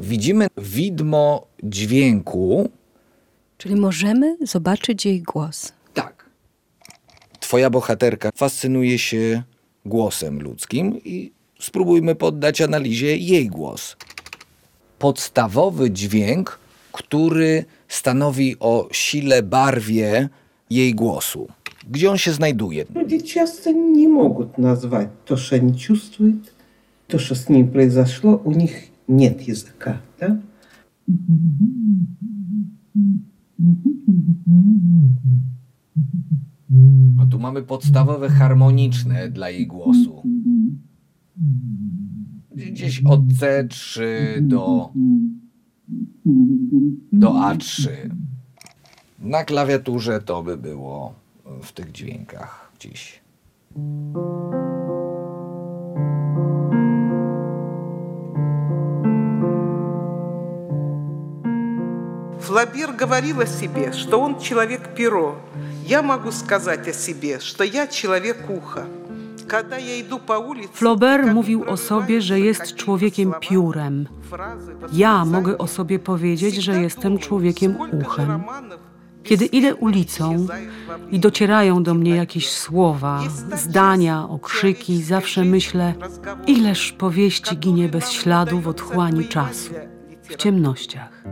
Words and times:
widzimy 0.00 0.46
widmo 0.56 1.46
dźwięku. 1.62 2.70
Czyli 3.58 3.76
możemy 3.76 4.36
zobaczyć 4.40 5.06
jej 5.06 5.22
głos. 5.22 5.72
Tak. 5.94 6.30
Twoja 7.40 7.70
bohaterka 7.70 8.30
fascynuje 8.36 8.98
się 8.98 9.42
głosem 9.84 10.42
ludzkim 10.42 11.00
i 11.04 11.32
spróbujmy 11.60 12.14
poddać 12.14 12.60
analizie 12.60 13.16
jej 13.16 13.48
głos. 13.48 13.96
Podstawowy 14.98 15.90
dźwięk, 15.90 16.58
który 16.92 17.64
stanowi 17.88 18.56
o 18.60 18.88
sile, 18.92 19.42
barwie 19.42 20.28
jej 20.70 20.94
głosu. 20.94 21.48
Gdzie 21.90 22.10
on 22.10 22.18
się 22.18 22.32
znajduje? 22.32 22.84
Люди 22.94 23.20
часто 23.20 23.72
не 23.72 24.08
могут 24.08 24.58
назвать 24.58 25.08
то, 25.24 25.36
что 25.36 25.56
они 25.56 25.78
чувствуют, 25.78 26.52
то, 27.08 27.18
что 27.18 27.34
с 27.34 27.48
ним 27.48 27.68
произошло. 27.68 28.40
У 28.44 28.52
них 28.52 28.70
нет 29.08 29.40
языка. 29.48 30.00
Да? 30.20 30.36
No 37.16 37.26
tu 37.26 37.38
mamy 37.38 37.62
podstawowe 37.62 38.28
harmoniczne 38.28 39.28
dla 39.28 39.50
jej 39.50 39.66
głosu. 39.66 40.22
Gdzieś 42.56 43.02
od 43.04 43.20
C3 43.20 44.02
do, 44.40 44.92
do 47.12 47.30
A3. 47.30 47.90
Na 49.18 49.44
klawiaturze 49.44 50.20
to 50.20 50.42
by 50.42 50.56
było 50.56 51.14
w 51.62 51.72
tych 51.72 51.92
dźwiękach 51.92 52.72
gdzieś. 52.78 53.20
Флабер 62.48 62.92
говорил 62.92 63.40
о 63.40 63.46
себе, 63.46 63.92
что 63.92 64.20
он 64.20 64.38
человек-перо. 64.38 65.36
Я 65.86 66.02
могу 66.02 66.30
сказать 66.32 66.88
о 66.88 66.92
себе, 66.92 67.38
что 67.40 67.64
я 67.64 67.86
человек-ухо. 67.86 68.84
Когда 69.48 69.76
я 69.76 70.00
иду 70.00 70.18
по 70.18 70.38
улице... 70.38 70.68
Flaubert 70.74 71.24
как 71.24 71.34
mówił 71.34 71.60
o 71.62 71.64
вырываются 71.64 71.86
sobie, 71.88 72.20
że 72.20 72.40
jest 72.40 72.60
какие-то 72.60 72.84
człowiekiem 72.84 73.30
слова, 73.30 73.40
piórem. 73.40 74.06
фразы, 74.30 74.72
Ja 74.92 75.18
восклицания. 75.18 75.24
mogę 75.24 75.58
o 75.58 75.66
sobie 75.66 75.98
powiedzieć, 75.98 76.54
że 76.54 76.72
Всегда 76.72 76.80
jestem 76.82 77.12
думаю, 77.12 77.18
człowiekiem 77.28 77.74
сколько 77.74 77.96
же 77.96 78.06
uchem. 78.06 78.28
романов 78.28 78.78
Kiedy 79.24 79.46
idę 79.46 79.68
бесцельно 79.74 79.86
ulicą 79.86 80.34
исчезают 80.34 80.70
во 80.88 80.96
времени. 80.98 81.16
i 81.16 81.20
docierają 81.20 81.82
do 81.82 81.94
mnie 81.94 82.16
jakieś 82.16 82.50
słowa, 82.50 83.20
zdania, 83.56 84.28
okrzyki, 84.28 85.02
zawsze 85.02 85.44
myślę, 85.44 85.94
ileż 86.46 86.92
powieści 86.92 87.56
ginie 87.58 87.88
bez 87.88 88.10
śladu 88.10 88.60
w 88.60 88.68
otchłani 88.68 89.28
czasu, 89.28 89.72
w 90.22 90.36
ciemnościach. 90.36 91.24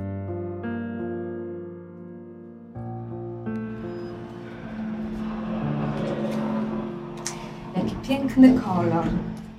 piękny 8.08 8.60
kolor. 8.60 9.04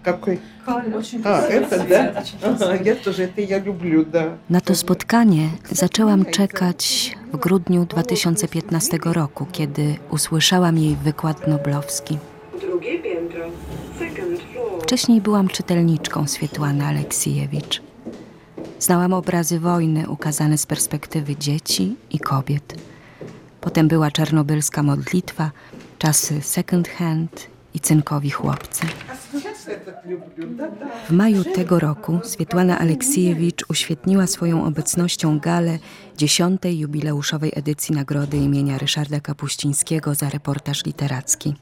Какой? 0.03 0.39
Kolor. 0.65 0.83
А, 1.23 1.41
это, 1.47 1.87
да? 1.89 2.23
Ага, 2.43 2.75
я 2.83 2.95
тоже, 2.95 3.23
это 3.23 3.41
я 3.41 3.59
люблю, 3.59 4.05
да. 4.05 4.37
Na 4.49 4.61
to 4.61 4.75
spotkanie 4.75 5.49
zaczęłam 5.71 6.25
czekać 6.25 7.15
w 7.33 7.37
grudniu 7.37 7.85
2015 7.85 8.97
roku, 9.03 9.45
kiedy 9.51 9.95
usłyszałam 10.09 10.77
jej 10.77 10.95
wykład 10.95 11.47
noblowski. 11.47 12.17
Drugie 12.61 12.99
piętro. 12.99 13.45
Second 13.99 14.39
floor. 14.39 14.83
Wcześniej 14.83 15.21
byłam 15.21 15.47
czytelniczką 15.47 16.27
Swietłany 16.27 16.85
Aleksijewicz. 16.85 17.81
Znałam 18.79 19.13
obrazy 19.13 19.59
wojny 19.59 20.09
ukazane 20.09 20.57
z 20.57 20.65
perspektywy 20.65 21.35
dzieci 21.35 21.95
i 22.11 22.19
kobiet. 22.19 22.75
Potem 23.61 23.87
była 23.87 24.11
czarnobylska 24.11 24.83
modlitwa, 24.83 25.51
czasy 25.99 26.41
second 26.41 26.87
hand 26.87 27.53
i 27.74 27.80
cynkowi 27.80 28.30
chłopcy. 28.30 28.86
W 31.08 31.12
maju 31.12 31.44
tego 31.44 31.78
roku 31.78 32.20
Swietłana 32.24 32.78
Aleksiejewicz 32.78 33.64
uświetniła 33.68 34.26
swoją 34.26 34.64
obecnością 34.64 35.38
galę 35.38 35.78
dziesiątej 36.16 36.78
jubileuszowej 36.78 37.52
edycji 37.56 37.94
nagrody 37.94 38.36
imienia 38.36 38.78
Ryszarda 38.78 39.20
Kapuścińskiego 39.20 40.14
za 40.14 40.30
reportaż 40.30 40.84
literacki. 40.84 41.54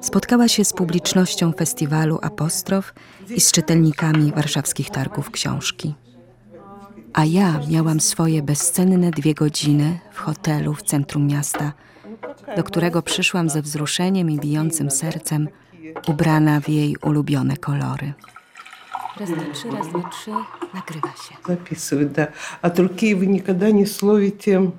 Spotkała 0.00 0.48
się 0.48 0.64
z 0.64 0.72
publicznością 0.72 1.52
festiwalu 1.52 2.18
Apostrof 2.22 2.94
i 3.30 3.40
z 3.40 3.52
czytelnikami 3.52 4.32
warszawskich 4.32 4.90
targów 4.90 5.30
książki. 5.30 5.94
A 7.12 7.24
ja 7.24 7.60
miałam 7.68 8.00
swoje 8.00 8.42
bezcenne 8.42 9.10
dwie 9.10 9.34
godziny 9.34 9.98
w 10.12 10.18
hotelu 10.18 10.74
w 10.74 10.82
centrum 10.82 11.26
miasta– 11.26 11.72
do 12.55 12.63
którego 12.63 13.01
przyszłam 13.01 13.49
ze 13.49 13.61
wzruszeniem 13.61 14.31
i 14.31 14.39
bijącym 14.39 14.91
sercem, 14.91 15.47
ubrana 16.07 16.59
w 16.59 16.69
jej 16.69 16.95
ulubione 17.01 17.57
kolory. 17.57 18.13
Raz, 19.19 19.29
dwa, 19.29 19.41
trzy, 19.53 19.71
raz, 19.71 19.87
dwa, 19.87 20.09
trzy, 20.09 20.31
nagrywa 20.73 21.07
się. 21.07 21.35
Записывать, 21.47 22.11
да. 22.11 22.27
От 22.61 22.79
руки 22.79 23.15
вы 23.15 23.27
никогда 23.27 23.71
не 23.71 23.85
словите 23.85 24.71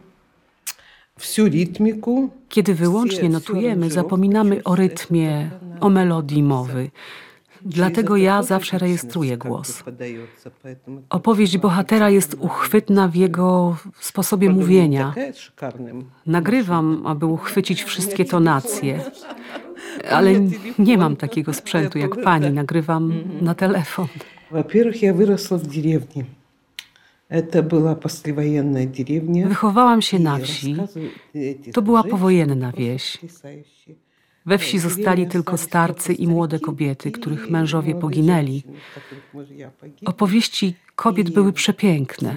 всю 1.17 1.47
ритмику. 1.47 2.31
Kiedy 2.49 2.75
wyłącznie 2.75 3.29
notujemy, 3.29 3.91
zapominamy 3.91 4.65
o 4.65 4.75
rytmie, 4.77 5.51
o 5.81 5.89
melodii 5.89 6.43
mowy. 6.43 6.91
Dlatego 7.63 8.17
ja 8.17 8.43
zawsze 8.43 8.79
rejestruję 8.79 9.39
głos. 9.39 9.83
Opowieść 11.11 11.59
bohatera 11.59 12.11
jest 12.11 12.37
uchwytna 12.41 13.09
w 13.09 13.15
jego 13.15 13.77
sposobie 14.01 14.51
mówienia. 14.51 15.15
Nagrywam, 16.27 17.07
aby 17.07 17.27
uchwycić 17.27 17.83
wszystkie 17.85 18.25
tonacje. 18.25 19.01
Ale 20.11 20.31
nie 20.79 20.99
mam 20.99 21.17
takiego 21.17 21.53
sprzętu 21.53 21.99
jak 21.99 22.23
pani. 22.23 22.51
Nagrywam 22.51 23.13
na 23.41 23.55
telefon. 23.55 24.09
Во-первых, 24.51 25.03
я 25.03 25.13
выросла 25.13 25.59
в 25.59 25.67
деревне. 25.67 26.25
Это 27.29 27.63
была 27.63 27.95
послевоенная 27.97 28.87
деревня. 28.87 29.49
Wychowałam 29.49 30.03
się 30.03 30.17
И 30.17 30.21
na 30.21 30.39
wsi. 30.39 30.75
рассказы 30.75 31.11
эти 31.35 31.73
To 31.73 31.83
była 31.83 32.03
женщины 32.03 32.11
powojenna 32.11 32.73
просто 32.73 32.81
wieś. 32.81 33.19
потрясающие. 34.47 34.47
We 34.47 34.59
wsi 34.59 34.79
zostali 34.79 35.27
tylko 35.27 35.57
starcy 35.57 36.13
i 36.13 36.27
młode 36.29 36.61
kobiety, 36.61 37.11
których 37.11 37.51
mężowie 37.51 37.95
poginęli. 37.95 38.63
Opowieści 40.05 40.75
kobiet 40.97 41.31
były 41.31 41.53
przepiękne. 41.53 42.37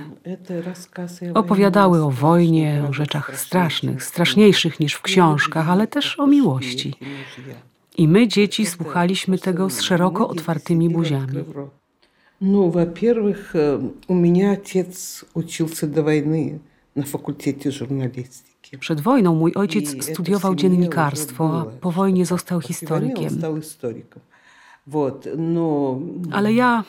Opowiadały 1.34 2.04
o 2.04 2.12
wojnie, 2.12 2.84
o 2.90 2.94
rzeczach 2.94 3.40
strasznych, 3.40 4.04
straszniejszych 4.04 4.80
niż 4.80 4.94
w 4.94 5.02
książkach, 5.02 5.70
ale 5.70 5.88
też 5.88 6.20
o 6.20 6.28
miłości. 6.28 6.94
I 7.98 8.08
my, 8.08 8.28
dzieci, 8.28 8.66
słuchaliśmy 8.66 9.38
tego 9.38 9.70
z 9.70 9.82
szeroko 9.82 10.30
otwartymi 10.30 10.90
buziami. 10.90 11.44
Ну, 12.42 12.70
во-первых, 12.70 13.54
э, 13.54 13.90
у 14.08 14.14
меня 14.14 14.52
отец 14.52 15.26
учился 15.34 15.88
до 15.88 16.04
войны 16.04 16.60
на 16.96 17.04
факультете 17.04 17.70
журналистики. 17.70 18.53
Przed 18.81 19.01
wojną 19.01 19.35
mój 19.35 19.53
ojciec 19.55 20.05
studiował 20.13 20.55
dziennikarstwo, 20.55 21.61
a 21.61 21.65
po 21.65 21.91
wojnie 21.91 22.27
został 22.27 22.61
historykiem. 22.61 23.41
Ale 26.33 26.53
ja 26.53 26.85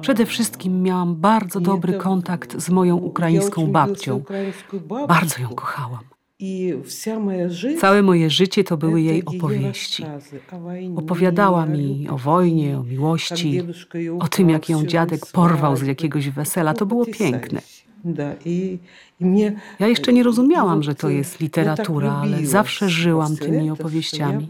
Przede 0.00 0.26
wszystkim 0.26 0.82
miałam 0.82 1.16
bardzo 1.16 1.60
dobry 1.60 1.92
kontakt 1.92 2.60
z 2.60 2.70
moją 2.70 2.96
ukraińską 2.96 3.66
babcią. 3.66 4.22
Bardzo 5.08 5.42
ją 5.42 5.48
kochałam. 5.48 6.04
Całe 7.80 8.02
moje 8.02 8.30
życie 8.30 8.64
to 8.64 8.76
były 8.76 9.00
jej 9.00 9.24
opowieści. 9.24 10.04
Opowiadała 10.96 11.66
mi 11.66 12.08
o 12.08 12.18
wojnie, 12.18 12.78
o 12.78 12.82
miłości, 12.82 13.62
o 14.20 14.28
tym, 14.28 14.50
jak 14.50 14.68
ją 14.68 14.86
dziadek 14.86 15.26
porwał 15.32 15.76
z 15.76 15.82
jakiegoś 15.82 16.30
wesela. 16.30 16.74
To 16.74 16.86
było 16.86 17.06
piękne. 17.06 17.60
Ja 19.80 19.88
jeszcze 19.88 20.12
nie 20.12 20.22
rozumiałam, 20.22 20.82
że 20.82 20.94
to 20.94 21.08
э, 21.08 21.10
jest 21.10 21.40
literatura, 21.40 22.12
ale 22.12 22.46
zawsze 22.46 22.88
żyłam 22.88 23.36
tymi 23.36 23.70
opowieściami. 23.70 24.48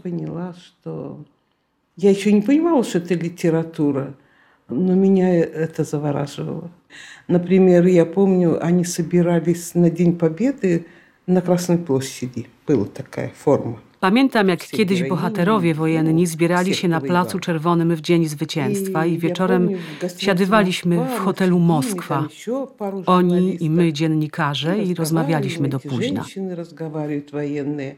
Я 1.97 2.09
еще 2.09 2.31
не 2.33 2.41
понимала, 2.41 2.83
что 2.83 2.97
это 2.97 3.13
литература, 3.13 4.15
но 4.67 4.95
меня 4.95 5.29
это 5.35 5.83
завораживало. 5.83 6.71
Например, 7.27 7.85
я 7.85 8.05
помню, 8.05 8.57
они 8.65 8.83
собирались 8.83 9.75
на 9.75 9.91
День 9.91 10.17
Победы 10.17 10.85
на 11.27 11.41
Красной 11.41 11.77
площади. 11.77 12.47
Была 12.67 12.85
такая 12.85 13.31
форма. 13.35 13.79
Pamiętam, 14.02 14.48
jak 14.48 14.60
kiedyś 14.60 15.02
bohaterowie 15.02 15.74
wojenni 15.74 16.26
zbierali 16.26 16.74
się 16.74 16.88
na 16.88 17.00
Placu 17.00 17.38
Czerwonym 17.38 17.96
w 17.96 18.00
Dzień 18.00 18.28
Zwycięstwa 18.28 19.06
i 19.06 19.18
wieczorem 19.18 19.70
siadywaliśmy 20.18 20.96
w 20.96 21.18
hotelu 21.18 21.58
Moskwa. 21.58 22.28
Oni 23.06 23.64
i 23.64 23.70
my, 23.70 23.92
dziennikarze, 23.92 24.78
i 24.78 24.94
rozmawialiśmy 24.94 25.68
do 25.68 25.80
późna. 25.80 26.22
Женщины 26.22 26.54
разговаривают 26.54 27.32
военные. 27.32 27.96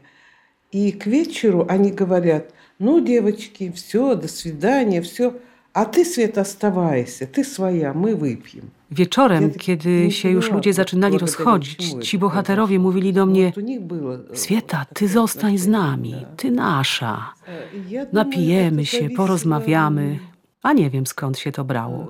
И 0.71 0.91
к 0.91 1.05
вечеру 1.07 1.65
они 1.69 1.91
говорят, 1.91 2.53
ну, 2.79 2.99
девочки, 2.99 3.71
все, 3.75 4.15
до 4.15 4.27
свидания, 4.27 5.01
все. 5.01 5.33
А 5.75 5.85
ты, 5.85 6.05
Света, 6.05 6.41
оставайся, 6.41 7.25
ты 7.25 7.43
своя, 7.43 7.93
мы 7.93 8.15
wypijemy. 8.15 8.69
Wieczorem, 8.91 9.51
kiedy 9.51 10.11
się 10.11 10.29
już 10.29 10.51
ludzie 10.51 10.73
zaczynali 10.73 11.17
rozchodzić, 11.17 11.95
ci 12.01 12.17
bohaterowie 12.17 12.79
mówili 12.79 13.13
do 13.13 13.25
mnie: 13.25 13.53
Swieta, 14.33 14.85
ty 14.93 15.07
zostań 15.07 15.57
z 15.57 15.67
nami, 15.67 16.15
ty 16.37 16.51
nasza. 16.51 17.33
Napijemy 18.13 18.85
się, 18.85 19.09
porozmawiamy. 19.09 20.19
A 20.63 20.73
nie 20.73 20.89
wiem 20.89 21.07
skąd 21.07 21.39
się 21.39 21.51
to 21.51 21.63
brało. 21.63 22.07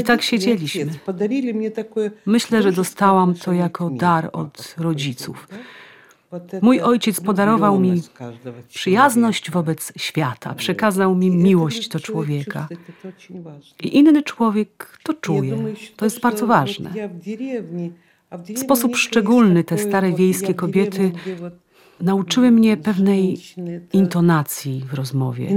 I 0.00 0.02
tak 0.04 0.22
siedzieliśmy. 0.22 0.86
Myślę, 2.26 2.62
że 2.62 2.72
dostałam 2.72 3.34
to 3.34 3.52
jako 3.52 3.90
dar 3.90 4.30
od 4.32 4.74
rodziców. 4.78 5.48
Mój 6.61 6.81
ojciec 6.81 7.21
podarował 7.21 7.79
mi 7.79 8.01
przyjazność 8.67 9.51
wobec 9.51 9.93
świata, 9.97 10.53
przekazał 10.55 11.15
mi 11.15 11.31
miłość 11.31 11.89
do 11.89 11.99
człowieka. 11.99 12.67
I 13.83 13.97
inny 13.97 14.23
człowiek 14.23 14.99
to 15.03 15.13
czuje. 15.13 15.57
To 15.95 16.05
jest 16.05 16.19
bardzo 16.19 16.47
ważne. 16.47 16.93
W 18.31 18.59
sposób 18.59 18.95
szczególny 18.95 19.63
te 19.63 19.77
stare 19.77 20.11
wiejskie 20.11 20.53
kobiety 20.53 21.11
nauczyły 22.01 22.51
mnie 22.51 22.77
pewnej 22.77 23.37
intonacji 23.93 24.85
w 24.91 24.93
rozmowie. 24.93 25.49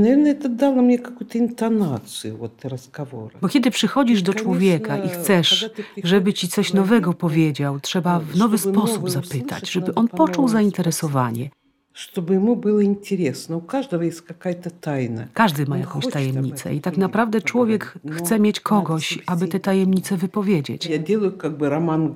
Bo 3.41 3.49
kiedy 3.49 3.71
przychodzisz 3.71 4.23
do 4.23 4.35
człowieka 4.35 4.99
i 4.99 5.09
chcesz, 5.09 5.71
żeby 6.05 6.33
ci 6.33 6.49
coś 6.49 6.73
nowego 6.73 7.15
powiedział, 7.15 7.81
trzeba 7.81 8.21
w 8.21 8.37
nowy 8.37 8.59
sposób 8.59 9.11
zapytać, 9.11 9.71
żeby 9.71 9.95
on 9.95 10.09
poczuł 10.09 10.49
zainteresowanie. 10.49 11.51
Żeby 11.95 12.41
mu 12.41 12.57
było 12.57 12.81
interesne. 12.81 13.57
U 13.57 13.61
każdego 13.61 14.03
jest 14.03 14.29
jakaś 14.29 14.55
tajna. 14.81 15.25
Każdy 15.35 15.67
ma 15.67 15.79
jakąś 15.79 16.07
tajemnicę 16.07 16.75
i 16.75 16.81
tak 16.81 16.97
naprawdę 16.97 17.43
człowiek 17.43 17.95
chce 18.11 18.41
mieć 18.41 18.61
kogoś, 18.61 19.19
aby 19.27 19.49
tę 19.49 19.61
tajemnicę 19.61 20.17
wypowiedzieć. 20.17 20.87
Ja 20.87 20.97
robię 20.97 21.31
jakby 21.43 21.69
roman 21.69 22.15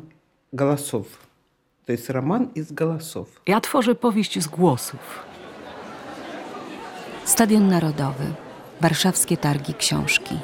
głosów. 0.52 1.26
To 1.86 1.92
jest 1.92 2.10
roman 2.10 2.48
z 2.56 2.72
głosów. 2.72 3.40
Ja 3.46 3.60
tworzę 3.60 3.94
powieść 3.94 4.42
z 4.42 4.46
głosów. 4.46 5.24
Stadion 7.24 7.68
Narodowy, 7.68 8.24
warszawskie 8.80 9.36
targi 9.36 9.74
książki. 9.74 10.38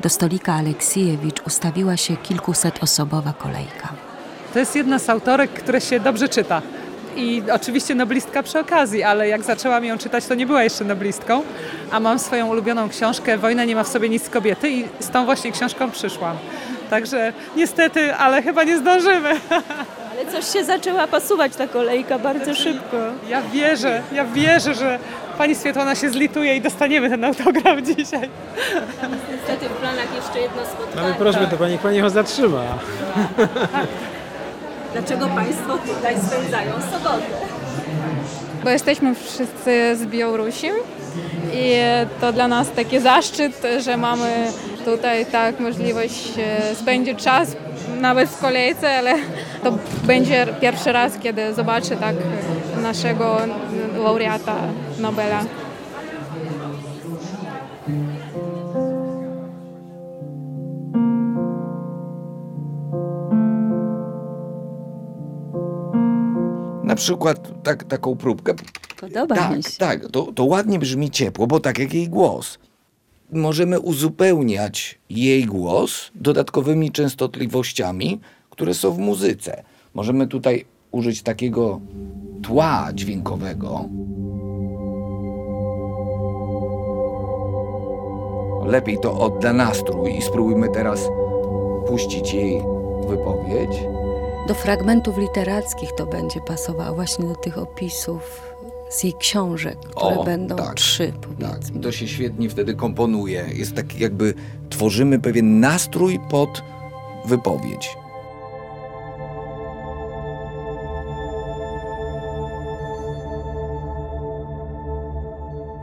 Do 0.00 0.08
stolika 0.08 0.54
Aleksiejewicz 0.54 1.42
ustawiła 1.46 1.96
się 1.96 2.16
kilkusetosobowa 2.16 3.32
kolejka. 3.32 3.88
To 4.52 4.58
jest 4.58 4.76
jedna 4.76 4.98
z 4.98 5.10
autorek, 5.10 5.50
które 5.50 5.80
się 5.80 6.00
dobrze 6.00 6.28
czyta. 6.28 6.62
I 7.16 7.42
oczywiście 7.52 7.94
noblistka 7.94 8.42
przy 8.42 8.58
okazji, 8.58 9.02
ale 9.02 9.28
jak 9.28 9.42
zaczęłam 9.42 9.84
ją 9.84 9.98
czytać, 9.98 10.26
to 10.26 10.34
nie 10.34 10.46
była 10.46 10.62
jeszcze 10.62 10.84
noblistką. 10.84 11.42
A 11.90 12.00
mam 12.00 12.18
swoją 12.18 12.48
ulubioną 12.48 12.88
książkę 12.88 13.38
Wojna 13.38 13.64
nie 13.64 13.74
ma 13.74 13.84
w 13.84 13.88
sobie 13.88 14.08
nic 14.08 14.24
z 14.24 14.30
kobiety 14.30 14.70
i 14.70 14.84
z 15.00 15.10
tą 15.10 15.24
właśnie 15.24 15.52
książką 15.52 15.90
przyszłam. 15.90 16.36
Także 16.90 17.32
niestety, 17.56 18.14
ale 18.14 18.42
chyba 18.42 18.64
nie 18.64 18.78
zdążymy. 18.78 19.30
Ale 20.12 20.32
coś 20.32 20.52
się 20.52 20.64
zaczęła 20.64 21.06
pasuwać 21.06 21.56
ta 21.56 21.68
kolejka 21.68 22.18
bardzo 22.18 22.54
szybko. 22.54 22.96
Ja 23.28 23.42
wierzę, 23.42 24.02
ja 24.12 24.24
wierzę, 24.24 24.74
że 24.74 24.98
pani 25.38 25.54
Swietłana 25.54 25.94
się 25.94 26.10
zlituje 26.10 26.56
i 26.56 26.60
dostaniemy 26.60 27.10
ten 27.10 27.24
autograf 27.24 27.80
dzisiaj. 27.80 28.28
Niestety 29.32 29.68
w 29.68 29.72
planach 29.72 30.14
jeszcze 30.16 30.40
jedno 30.40 30.62
spotkanie. 30.62 31.02
Mamy 31.02 31.14
prośbę 31.14 31.46
do 31.46 31.56
Pani, 31.56 31.78
Pani 31.78 32.00
go 32.00 32.10
zatrzyma. 32.10 32.62
Dlaczego 34.92 35.26
Państwo 35.26 35.78
tutaj 35.78 36.16
spędzają 36.28 36.72
sobotę? 36.92 37.26
bo 38.64 38.70
jesteśmy 38.70 39.14
wszyscy 39.14 39.96
z 39.96 40.06
Białorusi 40.06 40.66
i 41.54 41.74
to 42.20 42.32
dla 42.32 42.48
nas 42.48 42.70
taki 42.70 43.00
zaszczyt, 43.00 43.62
że 43.78 43.96
mamy 43.96 44.46
tutaj 44.84 45.26
tak 45.26 45.60
możliwość 45.60 46.28
e, 46.38 46.74
spędzić 46.74 47.22
czas 47.24 47.56
nawet 48.00 48.28
w 48.28 48.40
kolejce, 48.40 48.90
ale 48.98 49.14
to 49.62 49.78
będzie 50.06 50.46
pierwszy 50.60 50.92
raz, 50.92 51.18
kiedy 51.18 51.54
zobaczę 51.54 51.96
tak 51.96 52.16
naszego 52.82 53.36
laureata 54.04 54.56
Nobela. 54.98 55.44
Na 66.84 66.94
przykład 66.94 67.62
tak, 67.62 67.84
taką 67.84 68.16
próbkę. 68.16 68.54
Podoba 69.00 69.34
tak, 69.34 69.56
mi 69.56 69.62
się. 69.62 69.70
tak, 69.78 70.08
to, 70.08 70.32
to 70.32 70.44
ładnie 70.44 70.78
brzmi 70.78 71.10
ciepło, 71.10 71.46
bo 71.46 71.60
tak 71.60 71.78
jak 71.78 71.94
jej 71.94 72.08
głos. 72.08 72.58
Możemy 73.32 73.80
uzupełniać 73.80 74.98
jej 75.10 75.46
głos 75.46 76.10
dodatkowymi 76.14 76.90
częstotliwościami, 76.90 78.20
które 78.50 78.74
są 78.74 78.90
w 78.92 78.98
muzyce. 78.98 79.62
Możemy 79.94 80.26
tutaj 80.26 80.64
użyć 80.90 81.22
takiego 81.22 81.80
tła 82.42 82.88
dźwiękowego. 82.94 83.84
Lepiej 88.66 88.98
to 89.02 89.20
odda 89.20 89.52
nastrój 89.52 90.16
i 90.18 90.22
spróbujmy 90.22 90.68
teraz 90.68 91.08
puścić 91.86 92.34
jej 92.34 92.62
wypowiedź. 93.08 93.82
Do 94.48 94.54
fragmentów 94.54 95.18
literackich 95.18 95.92
to 95.92 96.06
będzie 96.06 96.40
pasowało, 96.40 96.94
właśnie 96.94 97.28
do 97.28 97.34
tych 97.34 97.58
opisów 97.58 98.51
z 98.92 99.04
jej 99.04 99.14
książek, 99.20 99.78
które 99.78 100.18
O, 100.18 100.24
będą 100.24 100.56
tak, 100.56 100.74
trzy, 100.74 101.12
Tak, 101.12 101.20
powiedzmy. 101.38 101.80
to 101.80 101.92
się 101.92 102.08
świetnie 102.08 102.48
wtedy 102.50 102.74
komponuje. 102.74 103.44
Jest 103.54 103.74
tak 103.74 103.98
jakby 104.00 104.34
tworzymy 104.70 105.18
pewien 105.18 105.60
nastrój 105.60 106.20
pod 106.30 106.62
wypowiedź. 107.26 107.96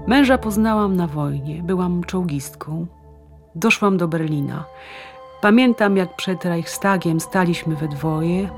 Męża 0.07 0.37
poznałam 0.37 0.95
na 0.95 1.07
wojnie, 1.07 1.63
byłam 1.63 2.03
czołgistką. 2.03 2.87
Doszłam 3.55 3.97
do 3.97 4.07
Berlina. 4.07 4.65
Pamiętam, 5.41 5.97
jak 5.97 6.15
przed 6.15 6.45
Reichstagiem 6.45 7.19
staliśmy 7.19 7.75
we 7.75 7.87
dwoje. 7.87 8.49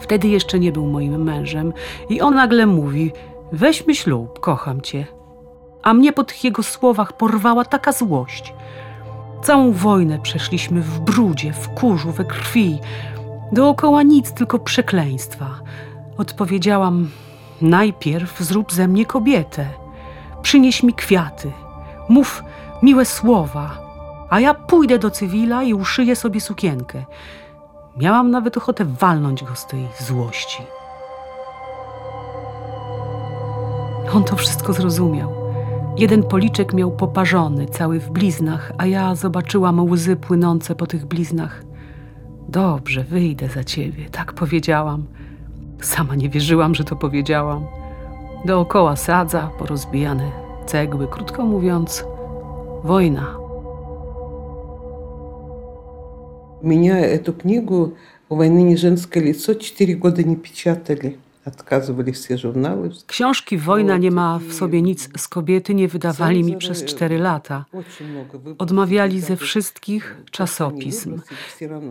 Wtedy 0.00 0.28
jeszcze 0.28 0.58
nie 0.58 0.72
był 0.72 0.86
moim 0.86 1.22
mężem 1.24 1.72
i 2.08 2.20
on 2.20 2.34
nagle 2.34 2.66
mówi: 2.66 3.12
Weźmy 3.52 3.94
ślub, 3.94 4.40
kocham 4.40 4.80
cię. 4.80 5.06
A 5.82 5.94
mnie 5.94 6.12
po 6.12 6.24
tych 6.24 6.44
jego 6.44 6.62
słowach 6.62 7.12
porwała 7.12 7.64
taka 7.64 7.92
złość. 7.92 8.54
Całą 9.42 9.72
wojnę 9.72 10.18
przeszliśmy 10.18 10.80
w 10.80 11.00
brudzie, 11.00 11.52
w 11.52 11.68
kurzu, 11.68 12.12
we 12.12 12.24
krwi. 12.24 12.78
Dookoła 13.52 14.02
nic, 14.02 14.32
tylko 14.32 14.58
przekleństwa. 14.58 15.60
Odpowiedziałam: 16.18 17.10
Najpierw 17.62 18.40
zrób 18.40 18.72
ze 18.72 18.88
mnie 18.88 19.06
kobietę. 19.06 19.66
Przynieś 20.42 20.82
mi 20.82 20.94
kwiaty, 20.94 21.52
mów 22.08 22.42
miłe 22.82 23.04
słowa, 23.04 23.78
a 24.30 24.40
ja 24.40 24.54
pójdę 24.54 24.98
do 24.98 25.10
cywila 25.10 25.62
i 25.62 25.74
uszyję 25.74 26.16
sobie 26.16 26.40
sukienkę. 26.40 27.04
Miałam 27.96 28.30
nawet 28.30 28.56
ochotę 28.56 28.84
walnąć 28.84 29.44
go 29.44 29.54
z 29.54 29.66
tej 29.66 29.88
złości. 29.98 30.62
On 34.13 34.23
to 34.23 34.35
wszystko 34.35 34.73
zrozumiał. 34.73 35.31
Jeden 35.97 36.23
policzek 36.23 36.73
miał 36.73 36.91
poparzony, 36.91 37.65
cały 37.65 37.99
w 37.99 38.09
bliznach, 38.09 38.71
a 38.77 38.85
ja 38.85 39.15
zobaczyłam 39.15 39.91
łzy 39.91 40.15
płynące 40.15 40.75
po 40.75 40.87
tych 40.87 41.05
bliznach. 41.05 41.63
Dobrze, 42.49 43.03
wyjdę 43.03 43.49
za 43.49 43.63
ciebie, 43.63 44.09
tak 44.11 44.33
powiedziałam. 44.33 45.05
Sama 45.81 46.15
nie 46.15 46.29
wierzyłam, 46.29 46.75
że 46.75 46.83
to 46.83 46.95
powiedziałam. 46.95 47.65
Dookoła 48.45 48.95
sadza, 48.95 49.49
porozbijane 49.59 50.43
cegły, 50.65 51.07
krótko 51.07 51.45
mówiąc, 51.45 52.05
wojna. 52.83 53.43
Меня 56.61 56.99
эту 56.99 57.33
книгу 57.33 57.93
«У 58.29 58.35
войны 58.35 58.63
не 58.63 58.77
женское 58.77 59.21
лицо» 59.21 59.53
четыре 59.53 59.95
года 59.95 60.23
не 60.23 60.35
печатали. 60.35 61.17
Отказывали 61.47 62.11
все 62.11 62.37
журналы. 62.37 62.91
Książki 63.07 63.57
Wojna 63.57 63.97
nie 63.97 64.11
ma 64.11 64.39
w 64.39 64.53
sobie 64.53 64.81
nic 64.81 65.09
z 65.17 65.27
kobiety 65.27 65.73
nie 65.75 65.87
wydawali 65.87 66.43
mi 66.43 66.57
przez 66.57 66.83
cztery 66.85 67.17
lata. 67.19 67.65
Очень 67.73 68.07
много 68.11 68.37
выпусков. 68.37 68.55
Odmawiali 68.61 69.19
ze 69.21 69.35
wszystkich 69.37 70.17
czasopism. 70.31 71.21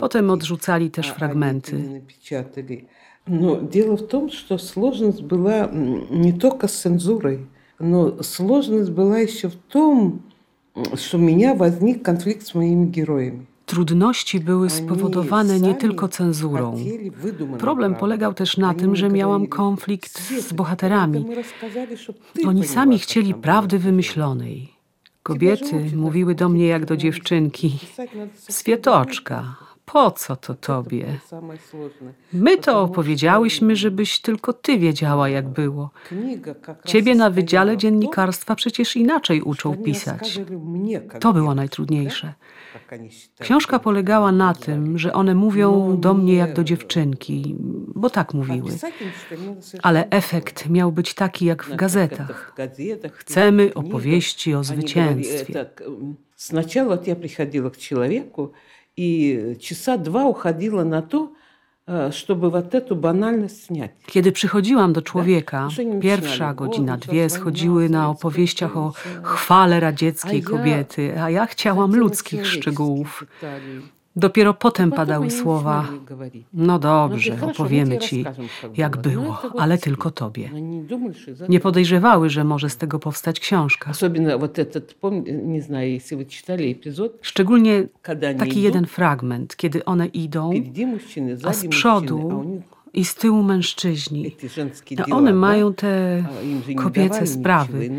Potem 0.01 0.31
odrzucali 0.31 0.91
też 0.91 1.07
А 1.07 1.11
они 1.11 1.19
fragmenty. 1.19 1.77
это 1.77 1.83
не 1.89 1.95
напечатали. 1.95 2.85
Но 3.27 3.61
дело 3.61 3.97
в 3.97 4.07
том, 4.09 4.31
что 4.31 4.59
сложность 4.59 5.23
была 5.23 5.69
м, 5.71 6.07
не 6.23 6.33
только 6.33 6.67
с 6.69 6.81
цензурой, 6.81 7.47
но 7.79 8.23
сложность 8.23 8.91
была 8.91 9.19
еще 9.19 9.49
в 9.49 9.57
том, 9.69 10.23
м, 10.77 10.97
что 10.97 11.19
у 11.19 11.21
меня 11.21 11.55
возник 11.55 12.03
конфликт 12.03 12.47
с 12.47 12.55
моими 12.55 12.87
героями. 12.87 13.47
Trudności 13.68 14.40
były 14.40 14.70
spowodowane 14.70 15.60
nie 15.60 15.76
tylko 15.76 16.08
cenzurą. 16.08 16.76
Problem 17.60 17.96
polegał 17.96 18.34
też 18.34 18.58
na 18.58 18.74
tym, 18.74 18.96
że 18.96 19.10
miałam 19.10 19.48
konflikt 19.48 20.22
z 20.42 20.54
bohaterami. 20.54 21.26
Oni 22.48 22.68
sami 22.68 23.00
chcieli 23.00 23.34
prawdy 23.34 23.80
wymyślonej. 23.80 24.74
Kobiety 25.24 25.92
mówiły 25.96 26.36
do 26.36 26.50
mnie 26.50 26.68
jak 26.68 26.86
do 26.86 26.98
dziewczynki: 26.98 27.80
Świetoczka, 28.50 29.56
po 29.87 30.11
co 30.11 30.37
to 30.37 30.55
tobie? 30.55 31.19
My 32.33 32.57
to 32.57 32.83
opowiedziałyśmy, 32.83 33.77
żebyś 33.77 34.21
tylko 34.21 34.53
ty 34.53 34.79
wiedziała, 34.79 35.29
jak 35.29 35.49
było. 35.49 35.91
Ciebie 36.85 37.15
na 37.15 37.31
Wydziale 37.31 37.77
Dziennikarstwa 37.77 38.55
przecież 38.55 38.97
inaczej 38.97 39.43
uczą 39.43 39.77
pisać. 39.77 40.41
To 41.21 41.33
było 41.33 41.55
najtrudniejsze. 41.55 42.35
Książka 43.39 43.79
polegała 43.79 44.33
na 44.33 44.55
tym, 44.55 44.99
że 44.99 45.13
one 45.13 45.35
mówią 45.35 45.97
do 46.01 46.15
mnie 46.15 46.35
jak 46.35 46.55
do 46.55 46.65
dziewczynki, 46.65 47.57
bo 47.95 48.11
tak 48.11 48.35
mówiły. 48.35 48.71
Ale 49.83 50.11
efekt 50.11 50.69
miał 50.69 50.93
być 50.93 51.15
taki 51.15 51.45
jak 51.45 51.65
w 51.65 51.77
gazetach. 51.77 52.55
Chcemy 53.13 53.75
opowieści 53.75 54.55
o 54.55 54.65
zwycięstwie. 54.65 55.67
Сначала 56.37 56.97
вот 56.97 57.07
я 57.07 57.15
приходила 57.15 57.71
к 57.71 57.77
человеку, 57.77 58.53
и 58.97 59.57
часа 59.61 59.97
два 59.97 60.25
уходила 60.25 60.85
на 60.85 61.03
то, 61.03 61.33
э, 61.87 62.11
чтобы 62.13 62.51
вот 62.51 62.75
эту 62.75 62.95
банальность 62.95 63.65
снять. 63.65 63.93
Kiedy 64.07 64.33
przychodziłam 64.33 64.93
do 64.93 65.03
człowieka, 65.03 65.69
pierwsza 66.01 66.55
godzina, 66.55 66.97
dwie 66.97 67.31
schodziły 67.31 67.89
na 67.89 68.09
opowieściach 68.09 68.77
o 68.77 68.93
chwale 69.23 69.81
radzieckiej 69.81 70.43
kobiety, 70.43 71.21
a 71.21 71.31
ja 71.31 71.47
chciałam 71.47 71.97
ludzkich 71.97 72.47
szczegółów. 72.47 73.25
Dopiero 74.18 74.54
potem 74.54 74.92
padały 74.92 75.32
słowa: 75.32 75.88
No 76.54 76.80
dobrze, 76.80 77.38
opowiemy 77.42 77.98
ci, 77.98 78.26
jak 78.78 78.98
było, 78.98 79.42
ale 79.58 79.78
tylko 79.78 80.12
tobie. 80.12 80.50
Nie 81.50 81.60
podejrzewały, 81.60 82.30
że 82.30 82.44
może 82.44 82.70
z 82.70 82.78
tego 82.78 83.00
powstać 83.00 83.40
książka. 83.40 83.92
Szczególnie 87.22 87.88
taki 88.38 88.62
jeden 88.62 88.86
fragment, 88.86 89.56
kiedy 89.56 89.86
one 89.86 90.06
idą, 90.08 90.52
a 91.44 91.54
z 91.54 91.68
przodu 91.68 92.46
i 92.94 93.06
z 93.06 93.16
tyłu 93.16 93.44
mężczyźni. 93.44 94.36
No 94.98 95.18
one 95.18 95.34
mają 95.34 95.74
te 95.74 96.24
kobiece 96.78 97.28
sprawy. 97.28 97.90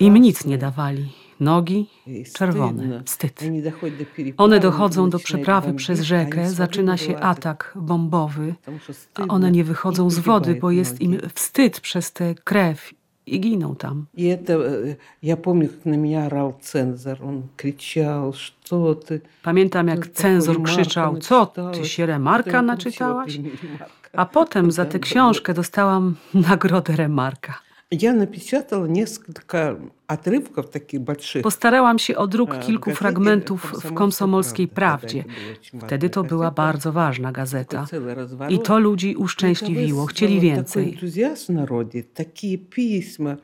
Im 0.00 0.16
nic 0.16 0.44
nie 0.46 0.58
dawali 0.58 1.23
Nogi 1.39 1.87
и 2.07 2.25
czerwone. 2.33 2.83
стыдно. 2.83 3.03
Wstyd. 3.05 3.41
Они 3.41 3.61
доходят 3.61 3.97
до 3.97 4.05
переправы, 4.05 4.35
One 4.37 4.55
им 4.55 4.61
dochodzą 4.61 5.09
do 5.09 5.17
начинают 5.17 5.23
przeprawy 5.25 5.67
бомбить, 5.67 5.79
przez 5.81 5.99
они 5.99 6.07
rzekę, 6.07 6.45
с 6.45 6.49
воды 6.49 6.55
zaczyna 6.55 6.97
się 6.97 7.13
вылазят, 7.13 7.25
atak 7.25 7.71
bombowy, 7.75 8.55
потому 8.59 8.79
что 8.79 8.93
a 8.93 8.95
стыдно, 8.95 9.33
one 9.33 9.51
nie 9.51 9.59
и 9.61 9.63
wychodzą 9.63 10.09
z 10.09 10.19
wody, 10.19 10.45
bo 10.55 10.61
погибают 10.61 10.77
jest 10.77 11.01
im 11.01 11.11
многие. 11.11 11.29
wstyd 11.29 11.79
przez 11.79 12.11
tę 12.13 12.35
krew 12.43 12.93
i 13.25 13.39
giną 13.39 13.75
tam. 13.75 14.05
И 14.13 14.25
это, 14.25 14.53
э, 14.53 14.95
я 15.21 15.37
помню, 15.37 15.69
как 15.69 15.85
на 15.85 15.95
меня 15.97 16.25
орал 16.25 16.57
цензор. 16.61 17.17
Он 17.23 17.43
кричал, 17.57 18.33
что 18.33 18.95
ты... 18.95 19.21
Pamiętam, 19.43 19.85
ты 19.85 19.89
jak 19.91 19.99
такой 19.99 20.13
cenzor 20.15 20.55
Ремарка 20.55 20.73
krzyczał, 20.75 21.17
co, 21.17 21.45
ty 21.45 21.61
начиталась?» 21.61 21.87
się 21.87 22.03
Потом 22.03 22.15
remarka 22.15 22.51
я 22.51 22.63
получила 22.63 22.73
naczytałaś? 22.73 23.33
премию 23.33 23.57
«Ремарка». 23.63 23.99
A 24.13 24.25
potem 24.25 24.71
za 24.71 24.85
tę 24.85 24.99
Да, 24.99 24.99
książkę 24.99 25.53
dostałam 25.53 26.15
nagrodę 26.33 26.95
remarka. 26.95 27.53
Я 27.93 28.13
напечатала 28.13 28.85
несколько 28.85 29.79
отрывков 30.07 30.69
таких 30.69 31.01
больших. 31.01 31.41
Postarałam 31.43 31.99
się 31.99 32.15
o 32.17 32.23
A, 32.23 32.27
druk 32.27 32.55
w 32.55 32.59
kilku 32.59 32.85
gazecie 32.85 32.97
fragmentów 32.99 33.61
w 33.61 33.63
Komsomolska 33.71 33.95
komsomolskiej 33.97 34.67
Prawda, 34.67 34.99
prawdzie. 35.07 35.23
wtedy 35.23 35.29
była 35.39 35.51
очень 35.61 35.79
Wtedy 35.79 36.09
to 36.09 36.21
ważna 36.21 36.29
była 36.29 36.45
gazeta. 36.45 36.61
bardzo 36.61 36.91
ważna 36.91 37.31
gazeta. 37.31 37.85
Целый 37.85 38.13
разворот. 38.15 38.53
I 38.53 38.59
to 38.59 38.79
ludzi 38.79 39.11
И 39.11 39.15
это 39.15 39.19
uszczęśliwiło, 39.23 40.05
вызвало 40.05 40.07
chcieli 40.07 40.35
Такой 40.35 40.49
więcej. 40.49 40.93
энтузиазм 40.93 41.45
в 41.53 41.55
народе, 41.55 42.03
такие 42.03 42.57
письма, 42.57 43.37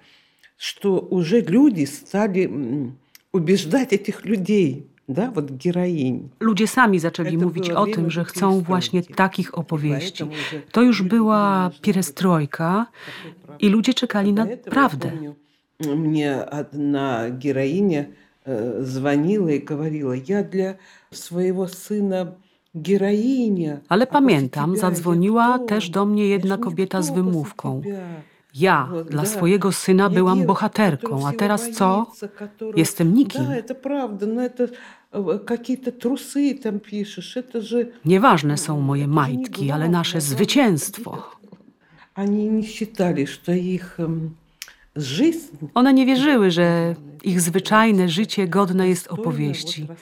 что 0.57 0.99
уже 1.09 1.41
люди 1.41 1.85
стали 1.85 2.45
м, 2.45 2.95
убеждать 3.33 3.93
этих 3.93 4.25
людей, 5.09 5.09
да, 5.09 5.31
вот 5.31 5.51
героинь. 5.51 6.29
Ludzie 6.39 6.67
sami 6.67 6.99
zaczęli 6.99 7.37
To 7.37 7.43
mówić 7.43 7.67
było 7.69 7.79
o 7.81 7.85
wiele 7.85 7.95
tym, 7.95 8.09
że 8.11 8.21
takich 8.21 8.33
chcą 8.37 8.47
historii. 8.49 8.65
właśnie 8.67 9.03
takich 9.03 9.47
I 9.49 9.55
opowieści. 9.55 10.23
поэтому 10.23 10.31
уже 10.31 10.61
To 10.71 10.81
już 10.81 10.99
люди 10.99 11.09
była 11.15 11.39
понимали, 11.39 11.71
что 11.73 11.81
pierestrojka 11.81 12.85
такой 13.47 13.67
i 13.67 13.69
ludzie 13.69 13.93
czekali 13.93 14.33
na 14.33 14.45
До 14.45 14.51
этого, 14.51 14.69
prawdę. 14.71 15.07
Я 15.07 15.11
помню, 15.11 15.35
мне 15.95 16.45
одна 16.45 17.29
героиня 17.29 18.05
э, 18.45 18.83
звонила 18.83 19.49
и 19.49 19.59
говорила, 19.59 20.13
я 20.13 20.43
для 20.43 20.75
своего 21.11 21.67
сына 21.67 22.31
героиня. 22.73 23.81
Ale 23.89 24.03
а 24.03 24.07
после 24.07 24.13
pamiętam, 24.13 24.65
тебя 24.73 24.75
я 24.75 24.81
zadzwoniła 24.81 25.55
кто? 25.57 25.65
też 25.67 25.89
do 25.89 26.05
mnie 26.05 26.27
Я 26.27 26.35
jedna 26.35 26.55
ж 26.55 26.61
kobieta 26.61 27.01
z 27.01 27.09
никто 27.09 27.23
после 27.23 27.31
wymówką. 27.31 27.81
тебя. 27.81 27.99
Ja 28.55 28.87
Вот, 28.91 29.07
dla 29.09 29.21
да. 29.23 29.27
swojego 29.29 29.71
syna 29.71 30.03
Я 30.03 30.09
byłam 30.09 30.37
девочка, 30.39 30.47
bohaterką, 30.47 31.07
которая 31.07 31.25
a 31.25 31.31
всего 31.31 31.39
teraz 31.39 31.69
co? 31.77 32.03
боится, 32.05 32.27
которая- 32.27 32.77
Jestem 32.77 33.13
nikim. 33.13 33.45
Да, 33.47 33.55
это 33.57 33.73
правда, 33.75 34.25
но 34.27 34.41
это 34.41 34.63
э, 34.63 34.69
какие-то 35.45 35.91
трусы 35.91 36.53
там 36.63 36.79
пишешь, 36.79 37.37
это 37.37 37.61
же... 37.61 37.91
Nieważne 38.05 38.57
są 38.57 38.81
moje 38.81 39.03
это 39.03 39.07
же 39.07 39.09
не 39.09 39.15
majtki, 39.15 39.71
ale 39.71 39.85
главное, 39.85 39.89
nasze 39.89 40.17
главное, 40.19 40.35
zwycięstwo. 40.35 41.17
Они 42.15 42.47
не 42.49 42.63
считали, 42.63 43.25
что 43.25 43.51
их 43.51 43.95
эм, 43.99 44.29
жизнь 44.95 45.69
One 45.73 45.93
nie 45.93 46.05
wierzyły, 46.05 46.51
że 46.51 46.95
ich 47.23 47.41
zwyczajne 47.41 48.09
życie 48.09 48.47
godne 48.47 48.87
jest 48.89 49.03
достойна 49.03 49.17
вот 49.17 49.27
opowieści. 49.27 49.81
рассказа. 49.81 49.95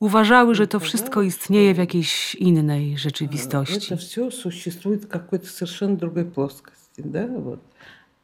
Uważały, 0.00 0.54
że 0.54 0.66
to 0.66 0.80
wszystko 0.80 1.22
istnieje 1.22 1.74
w 1.74 1.78
jakiejś 1.78 2.34
innej 2.34 2.98
rzeczywistości. 2.98 3.94
Это 3.94 3.96
все 3.96 4.30
существует 4.30 5.04
в 5.04 5.08
какой-то 5.08 5.46
совершенно 5.46 5.96
другой 5.96 6.24
плоскости, 6.24 7.02
да, 7.04 7.26
вот. 7.26 7.60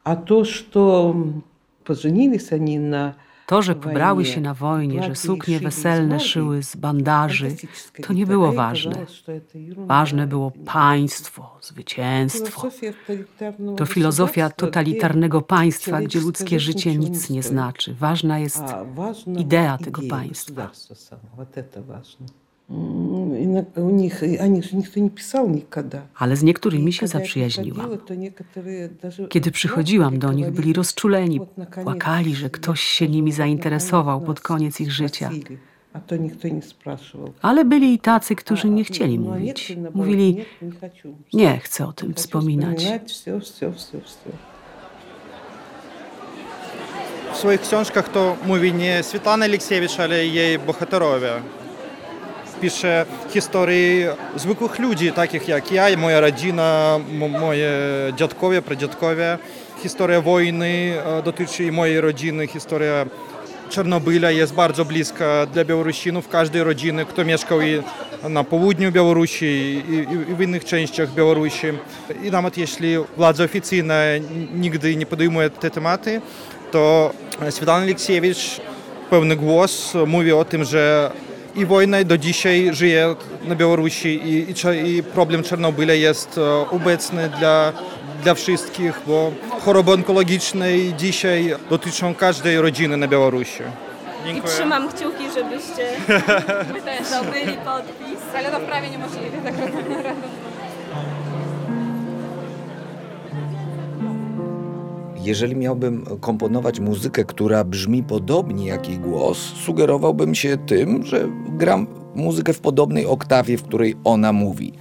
А 0.05 0.17
то, 0.17 0.45
что 0.45 1.13
м, 1.15 1.43
поженились 1.85 2.53
они 2.53 2.79
на 2.79 3.15
to, 3.54 3.62
że 3.62 3.76
pobrały 3.76 4.26
się 4.26 4.42
na 4.42 4.54
wojnie, 4.54 5.04
że 5.04 5.16
suknie 5.16 5.60
weselne 5.60 6.20
szyły 6.20 6.64
z 6.64 6.76
bandaży, 6.76 7.56
to 8.04 8.14
nie 8.14 8.26
było 8.26 8.52
ważne. 8.52 9.06
Ważne 9.78 10.28
było 10.28 10.52
państwo, 10.52 11.58
zwycięstwo. 11.62 12.70
To 13.78 13.86
filozofia 13.86 14.50
totalitarnego 14.50 15.42
państwa, 15.42 16.02
gdzie 16.02 16.20
ludzkie 16.20 16.60
życie 16.60 16.96
nic 16.96 17.30
nie 17.30 17.44
znaczy. 17.44 17.94
Ważna 17.94 18.40
jest 18.40 18.64
idea 19.38 19.78
tego 19.78 20.02
państwa. 20.10 20.70
государства 22.73 22.73
самого. 22.73 23.19
Вот 23.19 23.31
это 23.31 23.35
важно. 23.35 23.35
М, 23.35 23.35
и 23.35 23.47
на- 23.47 23.83
У 23.85 23.91
них, 23.91 24.23
и 24.23 24.37
они 24.39 24.63
же 24.63 24.77
никто 24.77 25.01
не 25.01 25.11
писал 25.11 25.49
никогда. 25.51 26.01
Ale 26.19 26.37
z 26.37 26.43
I 26.43 26.45
niektórymi 26.45 26.93
się 26.93 27.01
когда 27.01 27.19
ja 27.19 27.25
zaprzyjaźniłam. 27.25 27.89
przychodziła, 27.89 28.07
to 28.09 28.15
niektóre 28.15 28.89
даже 29.03 29.29
Kiedy 29.29 29.51
przychodziłam 29.51 30.19
do 30.19 30.33
nich, 30.33 30.51
byli 30.51 30.73
rozczuleni, 30.73 31.39
Вот, 31.39 31.59
наконец, 31.59 31.85
płakali, 31.85 32.35
że 32.35 32.51
ktoś 32.51 32.81
się 32.81 33.09
nimi 33.09 33.33
zainteresował 33.33 34.21
pod 34.21 34.41
koniec 34.41 34.81
ich 34.81 34.93
życia. 34.93 35.27
Спросили, 35.31 35.59
А 35.93 36.01
то 36.01 36.17
никто 36.17 36.49
не 36.49 36.63
спрашивал. 36.63 37.33
Ale 37.43 37.65
byli 37.65 37.95
i 37.95 37.99
tacy, 37.99 38.37
którzy 38.37 38.69
nie 38.71 38.83
А, 38.83 38.85
chcieli 38.85 39.19
ну, 39.19 39.31
а 39.33 39.35
mówić. 39.35 39.71
некоторые, 39.71 39.77
наоборот, 39.77 39.95
Mówili, 40.07 40.35
«Нет, 40.35 40.47
не 40.63 40.73
хочу. 40.81 41.15
nie 41.33 41.59
chcę 41.59 41.87
o 41.87 41.93
tym 41.93 42.09
Не 42.09 42.15
хочу 42.15 42.23
wspominać. 42.23 42.79
вспоминать, 42.79 43.11
все, 43.11 43.41
все, 43.41 43.71
все, 43.73 43.99
все. 44.05 44.31
В 47.33 47.37
своїх 47.37 47.61
książkach 47.61 48.09
to 48.09 48.37
mówi 48.47 48.73
nie 48.75 49.03
Світлана 49.03 49.47
Олексєвич, 49.47 50.01
ale 50.01 50.27
jej 50.27 50.59
bohaterowie. 50.59 51.33
Pisze 52.64 53.06
historii 53.30 54.06
zwykłych 54.36 54.80
ludzi, 54.80 55.12
takich 55.12 55.48
jak 55.48 55.72
ja 55.72 55.90
i 55.90 55.98
moja 55.98 56.20
rodzina, 56.20 57.00
moje 57.40 57.72
dziadkowie, 58.16 58.62
pradziadkowie. 58.62 59.38
Historia 59.82 60.22
wojny 60.22 60.94
e, 61.18 61.22
dotyczy 61.22 61.72
mojej 61.72 62.02
rodziny, 62.02 62.48
historia 62.48 63.06
Czarnobyla 63.70 64.32
jest 64.32 64.54
bardzo 64.54 64.86
bliska 64.86 65.46
dla 65.46 65.66
Białorusinów, 65.66 66.30
każdej 66.30 66.64
rodziny, 66.64 67.06
kto 67.06 67.26
mieszkał 67.26 67.62
i 67.62 67.82
na 68.30 68.44
południu 68.44 68.92
Białorusi 68.92 69.46
i, 69.46 69.94
i, 70.32 70.36
w 70.36 70.42
innych 70.42 70.66
częściach 70.66 71.14
Białorusi. 71.14 71.68
I 72.24 72.32
nawet 72.32 72.58
jeśli 72.58 72.98
władza 73.18 73.44
oficyjna 73.44 73.96
nigdy 74.54 74.96
nie 74.96 75.06
podejmuje 75.06 75.50
te 75.50 75.70
tematy, 75.70 76.22
to 76.72 77.14
Svetlana 77.50 77.84
Aleksiewicz 77.84 78.62
pełny 79.10 79.36
głos 79.36 79.94
mówi 80.08 80.32
o 80.32 80.46
tym, 80.46 80.64
że 80.64 81.12
i 81.56 81.66
wojna 81.66 82.04
do 82.04 82.18
dzisiaj 82.18 82.70
żyje 82.74 83.16
na 83.44 83.56
Białorusi 83.56 84.10
i, 84.10 84.52
i, 84.52 84.98
i 84.98 85.04
problem 85.04 85.44
Czarnobyla 85.44 85.94
jest 85.94 86.38
e, 86.38 86.70
obecny 86.70 87.30
dla, 87.30 87.74
dla 88.24 88.34
wszystkich, 88.34 89.00
bo 89.08 89.32
choroby 89.66 89.92
onkologiczne 89.92 90.68
dzisiaj 90.98 91.56
dotyczą 91.70 92.16
każdej 92.16 92.62
rodziny 92.62 92.98
na 92.98 93.08
Białorusi. 93.08 93.64
I 94.38 94.42
trzymam 94.42 94.90
kciuki, 94.90 95.24
żebyście 95.36 95.88
też. 96.86 97.08
zdobyli 97.08 97.58
podpis. 97.66 98.20
Ale 98.38 98.52
to 98.52 98.60
prawie 98.60 98.90
niemożliwe. 98.90 99.38
Tak 99.44 99.56
Jeżeli 105.24 105.56
miałbym 105.56 106.06
komponować 106.22 106.80
muzykę, 106.80 107.24
która 107.24 107.64
brzmi 107.64 108.04
podobnie 108.04 108.68
jak 108.68 108.90
jej 108.90 109.00
głos, 109.00 109.38
sugerowałbym 109.38 110.36
się 110.36 110.58
tym, 110.58 111.06
że 111.06 111.30
gram 111.50 111.88
muzykę 112.16 112.54
w 112.54 112.60
podobnej 112.60 113.06
oktawie, 113.06 113.58
w 113.58 113.64
której 113.64 113.96
ona 114.04 114.34
mówi, 114.34 114.74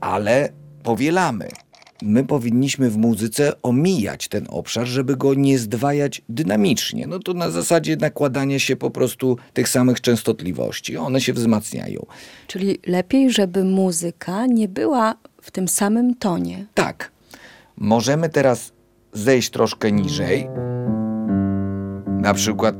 ale 0.00 0.52
powielamy. 0.82 1.48
my 2.02 2.24
powinniśmy 2.24 2.90
w 2.90 2.96
muzyce 2.96 3.62
omijać 3.62 4.28
ten 4.28 4.46
obszar, 4.48 4.86
żeby 4.86 5.16
go 5.16 5.34
nie 5.34 5.58
zdwajać 5.58 6.22
dynamicznie. 6.28 7.06
No 7.06 7.18
to 7.18 7.34
na 7.34 7.50
zasadzie 7.50 7.96
nakładania 7.96 8.58
się 8.58 8.76
po 8.76 8.90
prostu 8.90 9.36
tych 9.52 9.68
samych 9.68 10.00
częstotliwości. 10.00 10.96
One 10.96 11.20
się 11.20 11.32
wzmacniają. 11.32 12.06
Czyli 12.46 12.78
lepiej, 12.86 13.30
żeby 13.30 13.64
muzyka 13.64 14.46
nie 14.46 14.68
była 14.68 15.14
w 15.42 15.50
tym 15.50 15.68
samym 15.68 16.14
tonie. 16.14 16.66
Tak. 16.74 17.10
Możemy 17.76 18.28
teraz 18.28 18.72
zejść 19.13 19.49
troszkę 19.49 19.91
niżej. 19.91 20.49
Na 22.07 22.33
przykład 22.33 22.75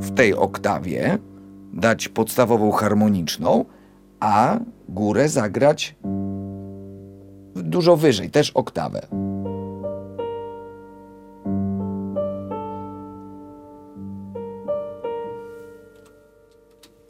w 0.00 0.14
tej 0.14 0.34
oktawie 0.34 1.18
dać 1.72 2.08
podstawową 2.08 2.70
harmoniczną, 2.70 3.64
a 4.20 4.58
górę 4.88 5.28
zagrać 5.28 5.96
dużo 7.54 7.96
wyżej, 7.96 8.30
też 8.30 8.50
oktawę. 8.50 9.06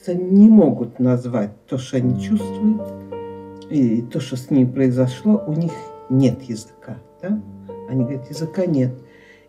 Не 0.08 0.48
могут 0.48 0.98
назвать 0.98 1.50
то, 1.66 1.78
что 1.78 1.98
они 1.98 2.20
чувствуют, 2.20 2.80
и 3.70 4.02
то, 4.02 4.18
что 4.18 4.36
с 4.36 4.50
ними 4.50 4.64
произошло, 4.64 5.44
у 5.46 5.52
них 5.52 5.72
нет 6.08 6.42
языка. 6.42 6.96
Да? 7.22 7.38
Они 7.88 8.04
говорят, 8.04 8.30
языка 8.30 8.66
нет. 8.66 8.92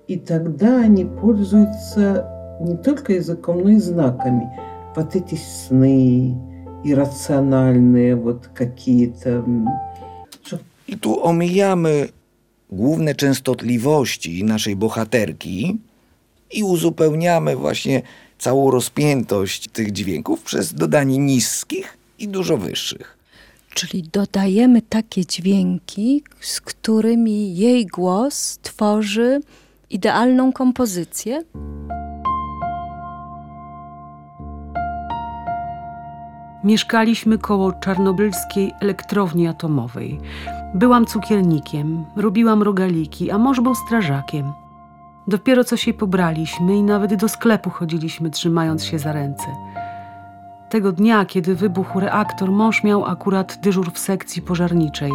И 0.07 0.17
тогда 0.17 0.81
они 0.81 1.05
пользуются 1.05 2.27
не 2.59 2.77
только 2.77 3.13
языком, 3.13 3.63
но 3.63 3.69
и 3.69 3.77
знаками. 3.77 4.49
Вот 4.95 5.15
эти 5.15 5.35
сны, 5.35 6.35
иррациональные 6.83 8.15
вот 8.15 8.47
какие-то. 8.53 9.29
м, 9.29 9.67
что 10.43 10.59
I 10.87 10.97
tu 10.97 11.23
omijamy 11.23 12.09
główne 12.69 13.15
częstotliwości 13.15 14.43
naszej 14.43 14.75
bohaterki 14.75 15.77
i 16.51 16.63
uzupełniamy 16.63 17.55
właśnie 17.55 18.01
całą 18.37 18.71
rozpiętość 18.71 19.67
tych 19.67 19.91
dźwięków 19.91 20.41
przez 20.41 20.73
dodanie 20.73 21.17
niskich 21.17 21.97
i 22.19 22.27
dużo 22.27 22.57
wyższych. 22.57 23.14
Czyli 23.76 24.02
dodajemy 24.02 24.82
takie 24.82 25.26
dźwięki, 25.26 26.22
z 26.40 26.60
którymi 26.60 27.56
jej 27.56 27.86
głos 27.86 28.58
tworzy 28.62 29.40
idealną 29.90 30.52
kompozycję. 30.52 31.42
Mieszkaliśmy 36.64 37.38
koło 37.38 37.72
czarnobylskiej 37.72 38.72
elektrowni 38.80 39.48
atomowej. 39.48 40.20
Byłam 40.74 41.06
cukiernikiem, 41.06 42.04
robiłam 42.16 42.62
rogaliki, 42.62 43.30
a 43.30 43.38
mąż 43.38 43.60
był 43.60 43.74
strażakiem. 43.74 44.52
Dopiero 45.28 45.64
co 45.64 45.76
się 45.76 45.94
pobraliśmy 45.94 46.76
i 46.76 46.82
nawet 46.82 47.14
do 47.14 47.28
sklepu 47.28 47.70
chodziliśmy, 47.70 48.30
trzymając 48.30 48.84
się 48.84 48.98
za 48.98 49.12
ręce. 49.12 49.46
Tego 50.70 50.92
dnia, 50.92 51.24
kiedy 51.24 51.54
wybuchł 51.54 52.00
reaktor, 52.00 52.50
mąż 52.50 52.84
miał 52.84 53.04
akurat 53.04 53.58
dyżur 53.60 53.92
w 53.92 53.98
sekcji 53.98 54.42
pożarniczej. 54.42 55.12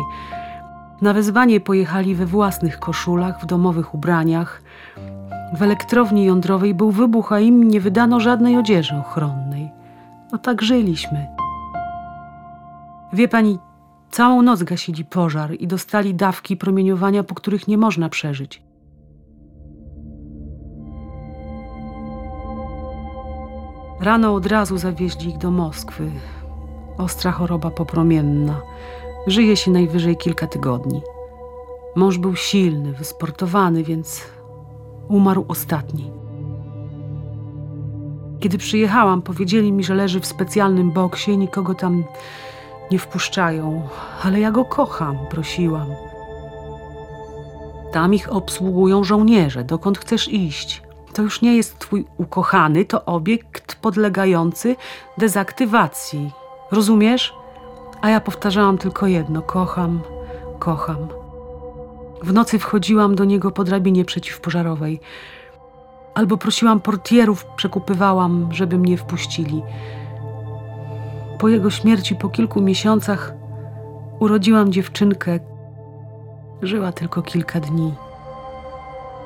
Na 1.01 1.13
wezwanie 1.13 1.59
pojechali 1.59 2.15
we 2.15 2.25
własnych 2.25 2.79
koszulach, 2.79 3.41
w 3.41 3.45
domowych 3.45 3.93
ubraniach. 3.93 4.61
W 5.53 5.61
elektrowni 5.61 6.25
jądrowej 6.25 6.73
był 6.73 6.91
wybuch, 6.91 7.31
a 7.31 7.39
im 7.39 7.63
nie 7.63 7.81
wydano 7.81 8.19
żadnej 8.19 8.57
odzieży 8.57 8.95
ochronnej. 8.95 9.69
No 10.31 10.37
tak 10.37 10.61
żyliśmy. 10.61 11.27
Wie 13.13 13.27
pani, 13.27 13.59
całą 14.11 14.41
noc 14.41 14.63
gasili 14.63 15.05
pożar 15.05 15.53
i 15.59 15.67
dostali 15.67 16.15
dawki 16.15 16.57
promieniowania, 16.57 17.23
po 17.23 17.35
których 17.35 17.67
nie 17.67 17.77
można 17.77 18.09
przeżyć. 18.09 18.61
Rano 24.01 24.33
od 24.33 24.45
razu 24.45 24.77
zawieźli 24.77 25.29
ich 25.29 25.37
do 25.37 25.51
Moskwy. 25.51 26.11
Ostra 26.97 27.31
choroba 27.31 27.69
popromienna. 27.69 28.61
Żyje 29.27 29.57
się 29.57 29.71
najwyżej 29.71 30.17
kilka 30.17 30.47
tygodni. 30.47 31.01
Mąż 31.95 32.17
był 32.17 32.35
silny, 32.35 32.93
wysportowany, 32.93 33.83
więc 33.83 34.21
umarł 35.07 35.45
ostatni. 35.47 36.11
Kiedy 38.39 38.57
przyjechałam, 38.57 39.21
powiedzieli 39.21 39.71
mi, 39.71 39.83
że 39.83 39.95
leży 39.95 40.19
w 40.19 40.25
specjalnym 40.25 40.91
boksie 40.91 41.37
nikogo 41.37 41.75
tam 41.75 42.03
nie 42.91 42.99
wpuszczają, 42.99 43.87
ale 44.23 44.39
ja 44.39 44.51
go 44.51 44.65
kocham, 44.65 45.17
prosiłam. 45.29 45.87
Tam 47.91 48.13
ich 48.13 48.33
obsługują 48.33 49.03
żołnierze. 49.03 49.63
Dokąd 49.63 49.97
chcesz 49.97 50.27
iść? 50.27 50.90
To 51.13 51.21
już 51.21 51.41
nie 51.41 51.55
jest 51.55 51.79
twój 51.79 52.05
ukochany, 52.17 52.85
to 52.85 53.05
obiekt 53.05 53.75
podlegający 53.75 54.75
dezaktywacji. 55.17 56.31
Rozumiesz? 56.71 57.33
A 58.01 58.09
ja 58.09 58.21
powtarzałam 58.21 58.77
tylko 58.77 59.07
jedno: 59.07 59.41
kocham, 59.41 60.01
kocham. 60.59 61.07
W 62.23 62.33
nocy 62.33 62.59
wchodziłam 62.59 63.15
do 63.15 63.25
niego 63.25 63.51
po 63.51 63.63
drabinie 63.63 64.05
przeciwpożarowej. 64.05 64.99
Albo 66.13 66.37
prosiłam 66.37 66.79
portierów, 66.79 67.45
przekupywałam, 67.45 68.47
żeby 68.51 68.77
mnie 68.77 68.97
wpuścili. 68.97 69.61
Po 71.39 71.49
jego 71.49 71.69
śmierci, 71.69 72.15
po 72.15 72.29
kilku 72.29 72.61
miesiącach, 72.61 73.33
urodziłam 74.19 74.71
dziewczynkę. 74.71 75.39
Żyła 76.61 76.91
tylko 76.91 77.21
kilka 77.21 77.59
dni. 77.59 77.93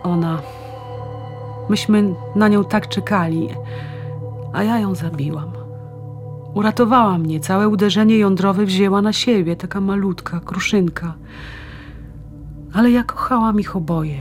Ona. 0.03 0.41
Myśmy 1.69 2.15
na 2.35 2.47
nią 2.47 2.63
tak 2.63 2.87
czekali, 2.87 3.49
a 4.53 4.63
ja 4.63 4.79
ją 4.79 4.95
zabiłam. 4.95 5.51
Uratowała 6.53 7.17
mnie, 7.17 7.39
całe 7.39 7.67
uderzenie 7.67 8.17
jądrowe 8.17 8.65
wzięła 8.65 9.01
na 9.01 9.13
siebie, 9.13 9.55
taka 9.55 9.81
malutka, 9.81 10.39
kruszynka. 10.39 11.13
Ale 12.73 12.91
ja 12.91 13.03
kochałam 13.03 13.59
ich 13.59 13.75
oboje. 13.75 14.17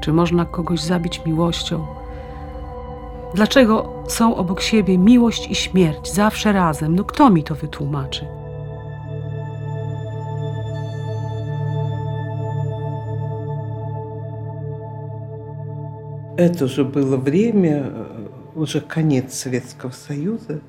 Czy 0.00 0.12
można 0.12 0.44
kogoś 0.44 0.80
zabić 0.80 1.22
miłością? 1.26 1.86
Dlaczego 3.34 4.02
są 4.08 4.36
obok 4.36 4.60
siebie 4.60 4.98
miłość 4.98 5.50
i 5.50 5.54
śmierć 5.54 6.12
zawsze 6.12 6.52
razem? 6.52 6.94
No 6.94 7.04
kto 7.04 7.30
mi 7.30 7.44
to 7.44 7.54
wytłumaczy? 7.54 8.37
Это 16.37 16.65
уже 16.65 16.83
было 16.83 17.17
время, 17.17 17.83
э, 17.85 18.27
уже 18.55 18.81
конец 18.81 19.33
Советского 19.33 19.91
Союза. 19.91 20.59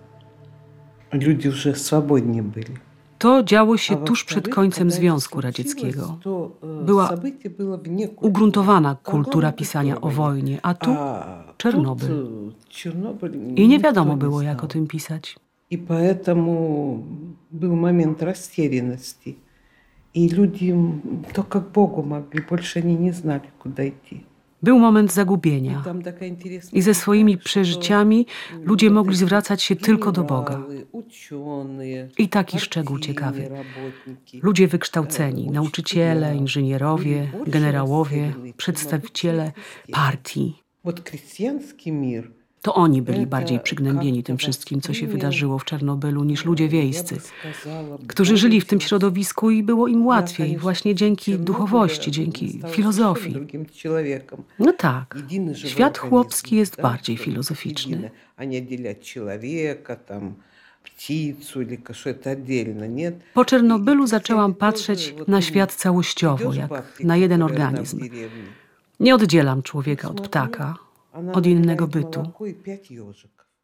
Люди 1.12 1.48
уже 1.48 1.74
свободнее 1.74 2.42
были. 2.42 2.76
To 3.18 3.42
działo 3.42 3.76
się 3.76 3.94
A 3.94 3.96
tuż 3.96 4.24
przed 4.24 4.44
во-вторых, 4.44 4.54
końcem 4.54 4.88
когда 4.88 4.94
это 4.96 5.00
Związku 5.00 5.40
случилось, 5.40 5.44
Radzieckiego. 5.44 6.18
то, 6.22 6.50
э, 6.62 6.84
Była 6.84 7.08
событие 7.08 7.50
было 7.56 7.76
вне 7.78 8.06
культуры. 8.08 8.28
Ugruntowana 8.30 8.94
Там 8.94 9.12
kultura 9.12 9.40
главное 9.48 9.58
pisania 9.58 9.96
o 9.96 10.00
война. 10.00 10.16
wojnie, 10.16 10.58
a 10.62 10.74
tu 10.74 10.90
А 10.90 11.54
Czernobyl. 11.56 12.08
тут, 12.08 12.28
э, 12.28 12.52
Чернобыль 12.70 13.34
i 13.36 13.52
nie 13.54 13.68
никто 13.68 13.88
wiadomo 13.88 14.12
не 14.14 14.16
było, 14.20 14.38
знал. 14.40 14.54
jak 14.54 14.64
o 14.64 14.66
tym 14.66 14.86
pisać. 14.86 15.36
И 15.70 15.78
поэтому 15.78 16.98
был 17.52 17.74
момент 17.76 18.22
растерянности. 18.22 19.34
И 20.14 20.28
люди 20.28 20.70
м, 20.72 21.00
только 21.32 21.60
к 21.60 21.72
Богу 21.74 22.02
могли, 22.02 22.40
больше 22.50 22.80
они 22.80 22.96
не 22.96 23.12
знали, 23.12 23.48
куда 23.58 23.82
идти. 23.88 24.24
Był 24.62 24.78
moment 24.78 25.10
И 25.10 25.14
zagubienia. 25.14 25.82
там 25.84 26.02
такая 26.02 26.28
интересная 26.30 26.78
I 26.78 26.82
ze 26.82 26.94
swoimi 26.94 27.32
деталь, 27.32 27.40
что, 27.40 27.44
przeżyciami 27.44 28.26
м, 28.52 28.64
ludzie 28.64 28.88
вот 28.90 28.94
mogli 28.94 29.12
эти 29.14 29.18
zwracać 29.18 29.62
się 29.62 29.76
tylko 29.76 30.12
do 30.12 30.24
Boga. 30.24 30.54
генералы, 30.58 30.86
ученые, 30.92 32.08
I 32.18 32.28
taki 32.28 32.58
szczegół 32.58 32.96
партийные 32.98 33.06
ciekawy. 33.06 33.48
работники, 33.48 34.40
Ludzie 34.42 34.64
э, 34.66 34.70
wykształceni, 34.70 35.42
учителя 35.42 35.52
nauczyciele, 35.54 36.36
inżynierowie, 36.36 37.16
были 37.20 37.32
больше 37.32 37.50
generałowie, 37.50 38.22
растеряны, 38.26 38.44
чем 38.48 38.56
przedstawiciele 38.56 39.52
обычные 39.52 39.92
partii. 39.92 40.54
Вот 40.84 41.00
крестьянский 41.00 41.92
мир 41.92 42.30
to 42.61 42.73
oni 42.73 43.01
byli 43.01 43.27
bardziej 43.27 43.59
przygnębieni 43.59 44.23
tym 44.23 44.37
wszystkim, 44.37 44.81
co 44.81 44.93
się 44.93 45.07
wydarzyło 45.07 45.59
w 45.59 45.65
Czarnobylu, 45.65 46.23
niż 46.23 46.45
ludzie 46.45 46.67
wiejscy, 46.67 47.17
którzy 48.07 48.37
żyli 48.37 48.61
w 48.61 48.65
tym 48.65 48.81
środowisku 48.81 49.51
i 49.51 49.63
było 49.63 49.87
im 49.87 50.05
łatwiej 50.05 50.57
właśnie 50.57 50.95
dzięki 50.95 51.37
duchowości, 51.37 52.11
dzięki 52.11 52.61
filozofii. 52.69 53.35
No 54.59 54.73
tak, 54.73 55.17
świat 55.53 55.97
chłopski 55.97 56.55
jest 56.55 56.81
bardziej 56.81 57.17
filozoficzny. 57.17 58.11
Po 63.33 63.45
Czernobylu 63.45 64.07
zaczęłam 64.07 64.53
patrzeć 64.53 65.15
na 65.27 65.41
świat 65.41 65.73
całościowo, 65.73 66.53
jak 66.53 66.99
na 67.03 67.17
jeden 67.17 67.41
organizm. 67.43 67.99
Nie 68.99 69.15
oddzielam 69.15 69.63
człowieka 69.63 70.09
od 70.09 70.21
ptaka, 70.21 70.88
od 71.33 71.45
innego 71.45 71.87
bytu. 71.87 72.31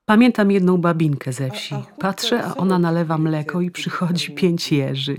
Pamiętam 0.05 0.51
jedną 0.51 0.77
babinkę 0.77 1.33
ze 1.33 1.49
wsi. 1.49 1.75
Patrzę, 1.99 2.43
a 2.43 2.55
ona 2.55 2.79
nalewa 2.79 3.17
mleko 3.17 3.61
i 3.61 3.71
przychodzi 3.71 4.31
pięć 4.31 4.71
jeży. 4.71 5.17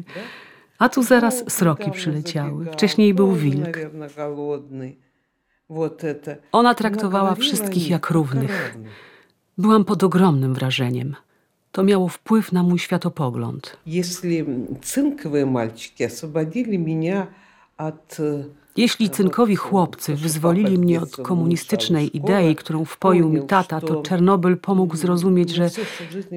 A 0.78 0.88
tu 0.88 1.02
zaraz 1.02 1.52
sroki 1.52 1.90
przyleciały. 1.90 2.66
Wcześniej 2.72 3.14
był 3.14 3.32
wilk. 3.32 3.78
Ona 6.52 6.74
traktowała 6.74 7.34
wszystkich 7.34 7.90
jak 7.90 8.10
równych. 8.10 8.78
Byłam 9.58 9.84
pod 9.84 10.04
ogromnym 10.04 10.54
wrażeniem. 10.54 11.16
To 11.72 11.84
miało 11.84 12.08
wpływ 12.08 12.52
na 12.52 12.62
mój 12.62 12.78
światopogląd. 12.78 13.76
Jeśli 13.86 14.44
cynkowe 14.82 15.46
malczyki 15.46 16.04
oswobodzili 16.04 16.78
mnie 16.78 17.26
od... 17.78 18.16
Od 18.16 18.16
Jeśli 18.77 19.09
cynkowi 19.09 19.55
chłopcy 19.55 20.15
wyzwolili 20.15 20.77
mnie 20.77 21.01
od 21.01 21.17
komunistycznej 21.17 22.17
idei, 22.17 22.55
którą 22.55 22.85
wpoił 22.85 23.29
mi 23.29 23.41
tata, 23.41 23.81
to 23.81 24.01
Czernobyl 24.01 24.57
pomógł 24.57 24.95
zrozumieć, 24.95 25.49
że 25.49 25.69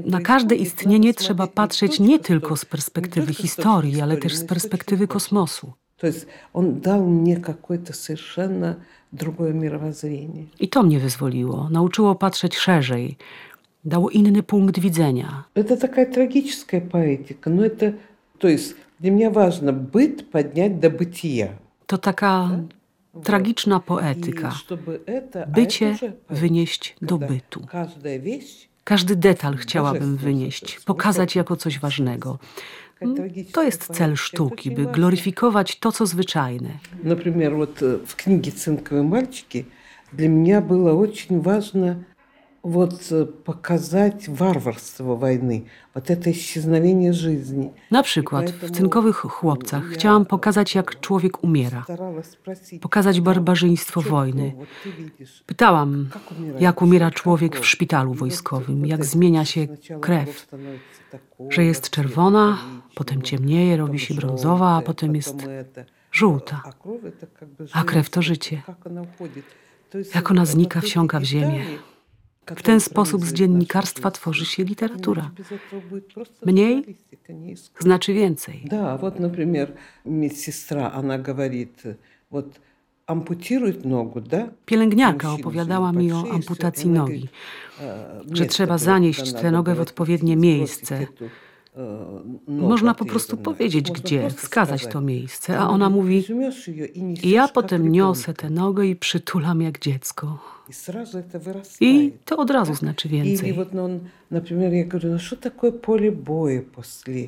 na 0.07 0.21
każde 0.21 0.55
istnienie 0.55 1.15
trzeba 1.15 1.47
patrzeć 1.47 2.01
nie 2.01 2.19
tylko 2.19 2.57
z 2.57 2.65
perspektywy 2.65 3.35
historii, 3.35 4.01
ale 4.01 4.17
też 4.17 4.35
z 4.35 4.45
perspektywy 4.45 5.07
kosmosu. 5.07 5.73
То 5.97 6.09
есть 6.09 6.27
он 6.53 6.81
дал 6.81 7.01
мне 7.07 7.37
какое-то 7.37 7.93
совершенно 7.93 8.77
другое 9.13 9.53
мировоззрение. 9.55 10.45
I 10.61 10.69
to 10.69 10.83
mnie 10.83 11.01
wyzwoliło, 11.01 11.69
nauczyło 11.71 12.15
patrzeć 12.15 12.57
szerzej, 12.57 13.17
dało 13.85 14.11
inny 14.11 14.43
punkt 14.43 14.79
widzenia. 14.81 15.45
Это 15.55 15.77
такая 15.77 16.07
трагическая 16.07 16.81
поэтика, 16.81 17.51
но 17.51 17.65
это, 17.65 17.93
то 18.39 18.49
есть 18.49 18.77
для 19.01 19.11
меня 19.11 19.31
важно 19.31 19.73
быт 19.73 20.31
поднять 20.31 20.81
до 20.81 20.91
бытия. 20.91 21.49
To 21.90 21.98
taka 21.98 22.50
tragiczna 23.24 23.80
poetyka. 23.80 24.52
Bycie 25.48 25.96
wynieść 26.30 26.96
do 27.02 27.18
bytu. 27.18 27.68
Każdy 28.84 29.16
detal 29.16 29.58
chciałabym 29.58 30.18
wynieść, 30.18 30.80
pokazać 30.86 31.36
jako 31.36 31.56
coś 31.56 31.80
ważnego. 31.80 32.40
Mm, 33.02 33.16
to 33.52 33.64
jest 33.64 33.88
cel 33.94 34.16
sztuki, 34.16 34.72
by 34.72 34.86
gloryfikować 34.86 35.80
to, 35.80 35.92
co 35.92 36.06
zwyczajne. 36.06 36.70
Na 37.04 37.16
przykład 37.16 37.80
w 38.06 38.16
książce 38.16 38.52
Cynkowe 38.52 39.04
Malczyki 39.04 39.66
dla 40.14 40.30
mnie 40.30 40.62
było 40.62 41.08
bardzo 41.08 41.42
ważne 41.42 41.96
вот 42.63 42.95
э, 43.13 43.27
показать 43.27 44.27
варварство 44.29 45.17
войны, 45.17 45.67
вот 45.95 46.11
это 46.11 46.31
исчезновение 46.31 47.13
жизни. 47.13 47.71
Na 47.91 48.03
przykład 48.03 48.51
w 48.51 48.71
cynkowych 48.71 49.17
chłopcach 49.17 49.85
chciałam 49.85 50.25
pokazać, 50.27 50.75
jak 50.75 51.01
człowiek 51.01 51.45
umiera, 51.45 51.83
Старалась 51.83 52.31
спросить, 52.31 52.83
pokazać 52.83 53.21
barbarzyństwo 53.21 54.01
что 54.01 54.11
wojny. 54.11 54.53
вот 54.57 54.69
ты 54.85 54.91
видишь, 55.03 55.43
Pytałam, 55.47 56.09
как 56.13 56.23
умирает 56.39 56.61
jak 56.61 56.83
umiera 56.83 57.11
человек, 57.11 57.23
człowiek 57.23 57.53
как 57.53 57.61
w 57.61 57.63
он. 57.63 57.67
szpitalu 57.69 58.11
И 58.11 58.15
вот 58.15 58.19
wojskowym, 58.21 58.81
вот 58.81 58.89
jak 58.89 59.01
это 59.01 59.05
zmienia 59.05 59.45
się 59.45 59.67
сначала 59.67 60.01
krew, 60.01 60.25
кровь 60.25 60.39
становится 60.39 61.01
такого 61.11 61.51
że 61.53 61.65
jest 61.65 61.83
цвета, 61.85 61.97
czerwona, 61.97 62.47
коричневого, 62.49 62.83
potem 62.95 63.23
ciemnieje, 63.23 63.77
robi 63.77 63.93
потом 63.93 63.99
się 63.99 64.15
brązowa, 64.15 64.67
a 64.67 64.81
желтая, 64.81 64.87
potem 64.87 65.15
jest 65.17 65.33
потом 65.37 65.51
это. 65.51 65.85
żółta. 66.13 66.63
А 66.65 66.73
кровь 66.73 67.05
это 67.05 67.27
как 67.41 67.49
бы 67.49 67.67
A 67.73 67.85
krew 67.85 68.11
to 68.11 68.23
жизнь, 68.23 68.35
życie. 68.35 68.63
как 68.67 68.87
она 68.87 69.03
уходит. 69.03 69.45
То 69.91 69.99
есть 69.99 70.15
Jak 70.15 70.31
ona 70.31 70.41
вот 70.41 70.49
znika, 70.51 70.79
эти 70.81 70.87
wsiąka 70.87 71.21
w 71.21 71.25
ziemię. 71.25 71.65
детали, 72.49 72.59
W 72.59 72.63
ten 72.63 72.79
которые 72.79 72.81
sposób 72.81 73.21
z 73.21 73.25
пронизывают 73.25 73.37
dziennikarstwa 73.39 74.09
нашу 74.09 74.15
жизнь, 74.15 74.21
tworzy 74.21 74.47
się 74.47 74.65
literatura. 74.65 75.23
иначе 75.23 75.43
без 75.43 75.53
этого 75.53 75.81
будет 75.91 76.15
просто 76.15 76.47
Mniej 76.47 76.75
журналистика, 76.77 77.33
не 77.33 77.53
искусство. 77.55 77.83
Znaczy 77.83 78.13
więcej. 78.15 78.63
Да, 78.65 78.97
вот, 78.97 79.21
например, 79.21 79.73
медсестра, 80.05 80.91
она 80.95 81.19
говорит, 81.19 81.83
вот 82.31 82.61
ампутирует 83.07 83.85
ногу, 83.85 84.21
да? 84.21 84.49
Pielęgniarka 84.67 85.29
Мужчина 85.29 85.35
opowiadała 85.49 85.93
же 85.93 85.99
mi 85.99 86.13
o 86.13 86.15
большие, 86.23 86.35
amputacji 86.35 86.85
всё, 86.85 86.89
и 86.89 86.91
она 86.91 87.01
nogi, 87.05 87.07
говорит, 87.09 87.31
э, 87.81 88.37
że 88.37 88.43
место 88.45 88.53
trzeba 88.55 88.67
просто 88.69 88.85
zanieść 88.85 89.33
надо 89.33 89.39
tę 89.43 89.51
nogę 89.51 89.75
w 89.75 89.79
было 89.79 89.83
odpowiednie 89.83 90.35
сбросить 90.37 90.43
miejsce. 90.59 91.07
Można 92.48 92.94
po 92.94 93.06
prostu 93.06 93.38
powiedzieć, 93.38 93.92
gdzie, 93.92 94.30
wskazać 94.30 94.88
to 94.88 95.02
miejsce, 95.02 95.60
a 95.60 95.70
ona 95.70 95.90
mówi: 95.90 96.26
Ja 97.24 97.48
potem 97.48 97.92
niosę 97.92 98.34
tę 98.34 98.50
nogę 98.50 98.86
i 98.86 98.96
przytulam 98.96 99.62
jak 99.62 99.80
dziecko. 99.80 100.40
I 101.82 102.14
to 102.26 102.38
od 102.38 102.50
razu 102.50 102.74
znaczy 102.74 103.10
więcej. 103.10 103.56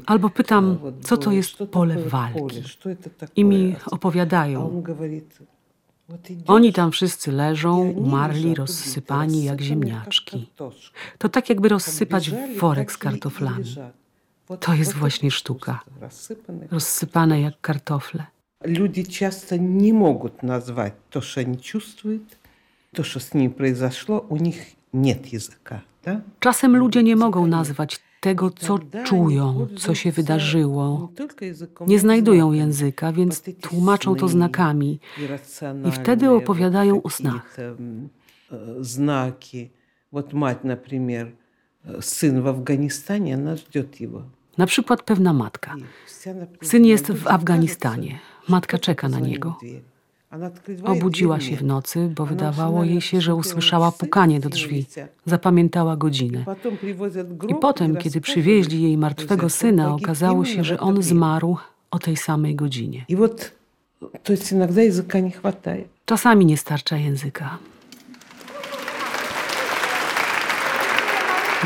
Albo 0.05 0.29
pytam, 0.29 0.77
co 1.01 1.17
to 1.17 1.31
jest 1.31 1.57
pole 1.71 1.97
walki. 1.97 2.63
I 3.35 3.45
mi 3.45 3.75
opowiadają. 3.91 4.83
Oni 6.47 6.73
tam 6.73 6.91
wszyscy 6.91 7.31
leżą, 7.31 7.91
umarli, 7.91 8.55
rozsypani 8.55 9.43
jak 9.43 9.61
ziemniaczki. 9.61 10.49
To 11.17 11.29
tak 11.29 11.49
jakby 11.49 11.69
rozsypać 11.69 12.31
worek 12.59 12.91
z 12.91 12.97
kartoflami. 12.97 13.75
лежат. 14.40 14.48
Вот- 14.48 14.60
To 14.60 14.74
jest 14.74 14.92
вот 14.92 15.00
właśnie 15.00 15.28
это 15.28 15.32
sztuka. 15.34 15.72
искусство, 15.72 16.06
рассыпанные. 16.06 16.68
Rozsypane 16.70 17.40
jak 17.40 17.54
kartofle. 17.60 18.26
Люди 18.64 19.04
часто 19.04 19.56
не 19.58 19.92
могут 19.92 20.42
назвать 20.42 20.92
то, 21.10 21.20
что 21.20 21.40
они 21.40 21.56
чувствуют, 21.58 22.22
то, 22.94 23.02
что 23.04 23.20
с 23.20 23.34
ними 23.34 23.48
произошло, 23.48 24.24
у 24.28 24.36
них 24.36 24.56
нет 24.92 25.26
языка. 25.32 25.80
Да? 26.04 26.20
Czasem 26.40 26.76
ludzie 26.76 27.02
nie 27.02 27.16
mogą 27.16 27.46
nazwać 27.46 28.00
tego, 28.20 28.48
I 28.50 28.52
co 28.54 28.78
тогда 28.78 28.98
они 28.98 29.08
czują, 29.08 29.66
co 29.76 29.94
się 29.94 30.12
пользуются 30.12 30.12
wydarzyło. 30.12 31.08
не 31.10 31.16
только 31.16 31.44
языком, 31.44 31.88
Nie 31.88 31.94
но 31.96 31.96
и 31.96 31.98
znajdują 31.98 32.46
знаками. 32.52 32.56
języka, 32.56 33.12
więc 33.12 33.34
Вот 33.38 33.48
эти 33.48 33.60
tłumaczą 33.68 34.14
to 34.16 34.26
сны, 34.26 34.28
znakami. 34.30 34.98
иррациональные 35.18 35.88
I 35.88 35.92
wtedy 35.92 36.28
вот 36.28 36.42
opowiadają 36.42 37.02
o 37.02 37.10
snach. 37.10 37.42
какие-то, 37.50 37.82
м, 37.82 38.08
э, 38.50 38.82
знаки. 38.84 39.70
Вот 40.12 40.32
мать, 40.32 40.64
например, 40.64 41.32
Syn 42.01 42.41
w 42.41 42.47
Afganistanie. 42.47 43.37
Na 44.57 44.65
przykład 44.65 45.03
pewna 45.03 45.33
matka. 45.33 45.75
Syn 46.61 46.85
jest 46.85 47.11
w 47.11 47.27
Afganistanie. 47.27 48.19
Matka 48.47 48.77
czeka 48.77 49.09
na 49.09 49.19
niego. 49.19 49.57
Obudziła 50.83 51.39
się 51.39 51.55
w 51.55 51.63
nocy, 51.63 52.11
bo 52.15 52.25
wydawało 52.25 52.83
jej 52.83 53.01
się, 53.01 53.21
że 53.21 53.35
usłyszała 53.35 53.91
pukanie 53.91 54.39
do 54.39 54.49
drzwi. 54.49 54.85
Zapamiętała 55.25 55.97
godzinę. 55.97 56.45
I 57.47 57.55
potem, 57.55 57.95
kiedy 57.95 58.21
przywieźli 58.21 58.81
jej 58.81 58.97
martwego 58.97 59.49
syna, 59.49 59.95
okazało 59.95 60.45
się, 60.45 60.63
że 60.63 60.79
on 60.79 61.03
zmarł 61.03 61.57
o 61.91 61.99
tej 61.99 62.17
samej 62.17 62.55
godzinie. 62.55 63.05
Czasami 66.05 66.45
nie 66.45 66.57
starcza 66.57 66.97
języka. 66.97 67.57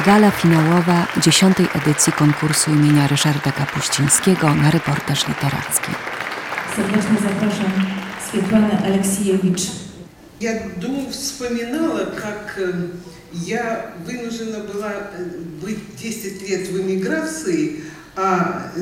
Gala 0.06 0.30
finałowa 0.30 1.06
dziesiątej 1.22 1.66
edycji 1.74 2.12
konkursu 2.12 2.70
imienia 2.70 3.06
Ryszarda 3.08 3.52
Kapuścińskiego 3.52 4.54
na 4.54 4.70
reportaż 4.70 5.28
literacki. 5.28 5.90
Serdecznie 6.76 7.16
zapraszam 7.22 7.72
Swietłanę 8.30 8.82
Aleksijewicz. 8.84 9.62
Я 10.40 10.62
думаю, 10.80 11.10
вспоминала, 11.10 12.04
как 12.16 12.54
э, 12.56 12.88
я 13.32 13.90
вынуждена 14.06 14.60
была 14.60 14.92
э, 14.92 15.24
быть 15.62 15.78
10 16.02 16.48
лет 16.48 16.68
в 16.68 16.80
эмиграции, 16.80 17.80
а 18.16 18.72
э, 18.76 18.80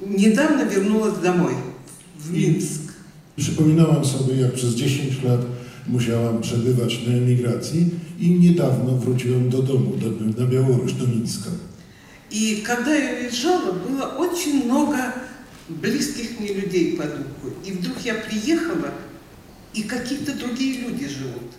недавно 0.00 0.62
вернулась 0.62 1.18
домой, 1.18 1.54
в 2.18 2.32
Минск. 2.32 2.80
Przypominałam 3.36 4.04
sobie, 4.04 4.34
jak 4.40 4.52
przez 4.52 4.74
10 4.74 5.22
lat 5.22 5.40
musiałam 5.90 6.40
przebywać 6.40 7.06
na 7.06 7.12
emigracji 7.12 7.88
i 8.20 8.30
niedawno 8.30 8.92
wróciłem 8.92 9.50
do 9.50 9.62
domu, 9.62 9.92
do, 9.96 10.40
na 10.40 10.46
Białoruś, 10.50 10.92
do 10.92 11.06
Mińska. 11.06 11.50
И 12.30 12.62
когда 12.66 12.94
я 12.94 13.12
уезжала, 13.20 13.72
было 13.72 14.04
очень 14.18 14.64
много 14.64 14.96
близких 15.68 16.40
мне 16.40 16.52
людей 16.52 16.96
по 16.96 17.04
духу. 17.04 17.56
И 17.64 17.72
вдруг 17.72 17.96
я 18.04 18.14
приехала, 18.14 18.90
и 19.74 19.82
какие-то 19.82 20.34
другие 20.34 20.80
люди 20.80 21.08
живут. 21.08 21.52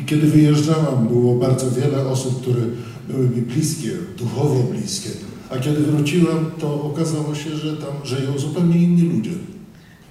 I 0.00 0.04
kiedy 0.04 0.26
wyjeżdżałam, 0.26 1.08
było 1.08 1.34
bardzo 1.34 1.70
wiele 1.70 2.06
osób, 2.06 2.42
które 2.42 2.62
były 3.08 3.28
mi 3.28 3.42
bliskie, 3.42 3.90
duchowo 4.18 4.62
bliskie. 4.62 5.10
A 5.50 5.58
kiedy 5.58 5.80
wróciłam, 5.80 6.50
to 6.58 6.82
okazało 6.82 7.34
się, 7.34 7.56
że 7.56 7.76
tam 7.76 7.92
żyją 8.04 8.38
zupełnie 8.38 8.82
inni 8.82 9.02
ludzie. 9.02 9.30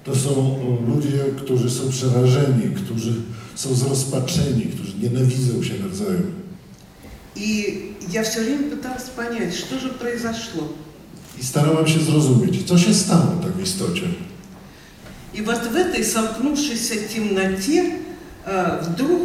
To 0.06 0.16
są 0.16 0.30
o, 0.30 0.78
ludzie, 0.88 1.24
którzy 1.36 1.70
są 1.70 1.90
przerażeni, 1.90 2.74
którzy 2.74 3.14
są 3.54 3.74
zrozpaczeni, 3.74 4.62
którzy 4.62 4.98
nienawidzą 4.98 5.62
się 5.62 5.74
nawzajem. 5.78 6.42
И 7.36 7.92
я 8.10 8.22
все 8.22 8.40
время 8.42 8.70
пыталась 8.70 9.08
понять, 9.16 9.54
что 9.54 9.78
же 9.78 9.88
произошло. 9.88 10.68
I 11.40 11.44
starałam 11.44 11.86
się 11.86 12.00
zrozumieć, 12.00 12.62
co 12.68 12.78
się 12.78 12.94
stało 12.94 13.36
tak 13.42 13.52
w 13.52 13.62
istocie. 13.62 14.02
И 15.34 15.42
вот 15.42 15.66
в 15.66 15.76
этой 15.76 16.04
сомкнувшейся 16.04 16.94
темноте 17.14 17.94
э, 18.44 18.80
вдруг 18.82 19.20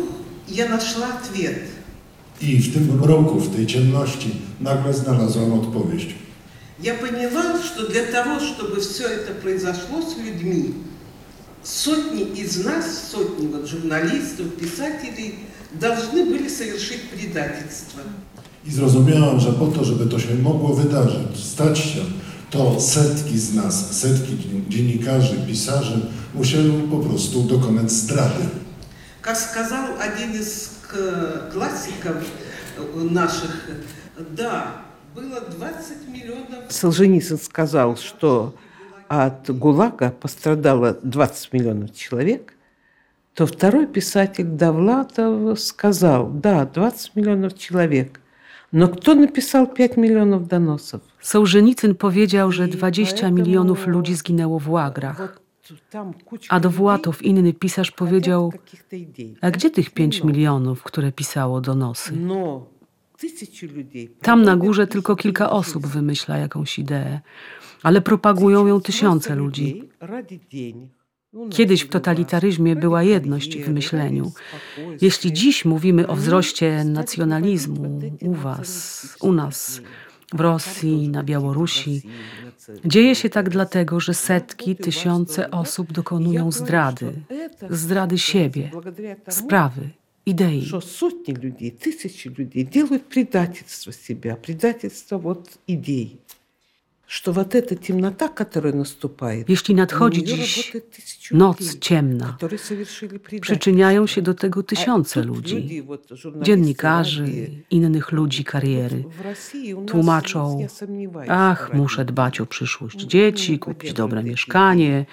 я 0.48 0.70
нашла 0.70 1.08
ответ. 1.20 1.62
I 2.42 2.58
w 2.58 2.74
tym 2.74 2.98
mroku, 3.02 3.40
w 3.40 3.56
tej 3.56 3.68
ciemności 3.68 4.32
nagle 4.62 4.94
znalazłam 4.94 5.54
odpowiedź. 5.54 6.16
Я 6.83 6.95
поняла, 6.95 7.63
что 7.63 7.87
для 7.87 8.07
того, 8.07 8.41
чтобы 8.41 8.81
все 8.81 9.07
это 9.07 9.35
произошло 9.35 10.03
с 10.03 10.17
людьми, 10.17 10.75
сотни 11.63 12.23
из 12.23 12.65
нас, 12.65 13.11
сотни 13.13 13.47
вот 13.47 13.69
журналистов, 13.69 14.57
писателей, 14.57 15.39
должны 15.81 16.25
были 16.25 16.49
совершить 16.49 17.09
предательство. 17.11 18.03
I 18.67 18.73
zrozumiałam, 18.73 19.41
że 19.41 19.53
po 19.53 19.67
to, 19.67 19.85
żeby 19.85 20.07
to 20.07 20.19
się 20.19 20.35
mogło 20.35 20.75
wydarzyć, 20.75 21.45
stać 21.45 21.79
się, 21.79 22.01
to 22.51 22.81
setki 22.81 23.39
z 23.39 23.55
nas, 23.55 24.01
setki 24.01 24.37
dziennikarzy, 24.69 25.37
pisarzy 25.47 26.01
musiały 26.35 26.73
po 26.91 26.99
prostu 26.99 27.43
dokonać 27.43 27.93
zdrady. 27.93 28.45
Как 29.21 29.37
сказал 29.37 29.85
один 30.01 30.35
из 30.35 30.71
классиков 31.53 32.17
наших, 32.95 33.71
да, 34.37 34.63
было 34.63 34.63
20 34.63 34.63
миллионов... 34.63 34.82
Солженицын 36.70 37.38
сказал, 37.38 37.96
что 37.98 38.54
от 39.08 39.50
ГУЛАГа 39.50 40.12
пострадало 40.12 40.98
20 41.02 41.54
миллионов 41.54 41.94
человек, 41.94 42.54
то 43.34 43.46
второй 43.46 43.88
писатель 43.88 44.46
Довлатов 44.46 45.60
сказал, 45.60 46.28
да, 46.28 46.66
20 46.66 47.16
миллионов 47.16 47.58
человек. 47.58 48.20
Но 48.72 48.90
кто 48.90 49.14
написал 49.14 49.68
5 49.68 49.98
миллионов 49.98 50.48
доносов? 50.48 51.02
Sołżenicyn 51.22 51.96
powiedział, 51.96 52.52
że 52.52 52.68
20 52.68 53.30
milionów 53.32 53.88
ludzi 53.88 54.16
zginęło 54.16 54.60
w 54.60 54.70
łagrach. 54.70 55.40
A 56.50 56.60
Dowłatow, 56.60 57.22
inny 57.22 57.54
pisarz, 57.54 57.92
powiedział, 57.92 58.54
a 59.42 59.52
gdzie 59.52 59.70
tych 59.70 59.90
5 59.90 60.24
milionów, 60.24 60.84
które 60.84 61.12
pisało 61.12 61.62
donosy? 61.62 62.14
Tam 64.23 64.43
na 64.43 64.57
górze 64.57 64.87
tylko 64.87 65.17
kilka 65.17 65.51
osób 65.51 65.87
wymyśla 65.87 66.39
jakąś 66.39 66.79
ideę, 66.79 67.21
ale 67.83 68.01
propagują 68.01 68.67
ją 68.67 68.81
tysiące 68.81 69.35
ludzi. 69.35 69.83
Kiedyś 71.51 71.83
w 71.83 71.89
totalitaryzmie 71.89 72.77
była 72.77 73.03
jedność 73.03 73.59
w 73.59 73.69
myśleniu. 73.69 74.33
Jeśli 75.01 75.33
dziś 75.33 75.65
mówimy 75.65 76.07
o 76.07 76.17
wzroście 76.17 76.85
nacjonalizmu 76.85 78.01
u 78.21 78.35
Was, 78.35 79.17
u 79.21 79.33
nas, 79.33 79.81
w 80.35 80.41
Rosji, 80.41 81.09
na 81.09 81.23
Białorusi, 81.23 82.03
dzieje 82.85 83.15
się 83.15 83.31
tak 83.31 83.49
dlatego, 83.51 84.01
że 84.01 84.15
setki, 84.15 84.77
tysiące 84.77 85.51
osób 85.51 85.93
dokonują 85.93 86.53
zdrady, 86.53 87.13
zdrady 87.71 88.19
siebie, 88.19 88.71
sprawy, 89.29 89.91
idei. 90.25 90.63
Что 90.63 90.81
сотни 90.81 91.33
людей, 91.35 91.71
тысячи 91.71 92.29
людей 92.29 92.65
делают 92.65 93.05
предательство 93.09 93.93
себя, 93.93 94.37
предательство 94.37 95.19
вот 95.19 95.51
идей. 95.67 96.21
Jeśli 99.48 99.76
nadchodzi 99.76 100.24
dziś 100.24 100.74
noc 101.32 101.80
ciemna, 101.80 102.38
przyczyniają 103.42 104.08
się 104.08 104.22
do 104.22 104.34
tego 104.34 104.64
tysiące 104.64 105.24
ludzi, 105.24 105.84
dziennikarzy, 106.42 107.26
innych 107.72 108.12
ludzi 108.12 108.44
kariery. 108.44 109.04
Tłumaczą, 109.88 110.68
ach, 111.28 111.74
muszę 111.74 112.06
dbać 112.06 112.42
o 112.42 112.46
przyszłość 112.46 113.02
dzieci, 113.02 113.60
kupić 113.60 113.94
dobre 113.94 114.24
mieszkanie. 114.24 115.06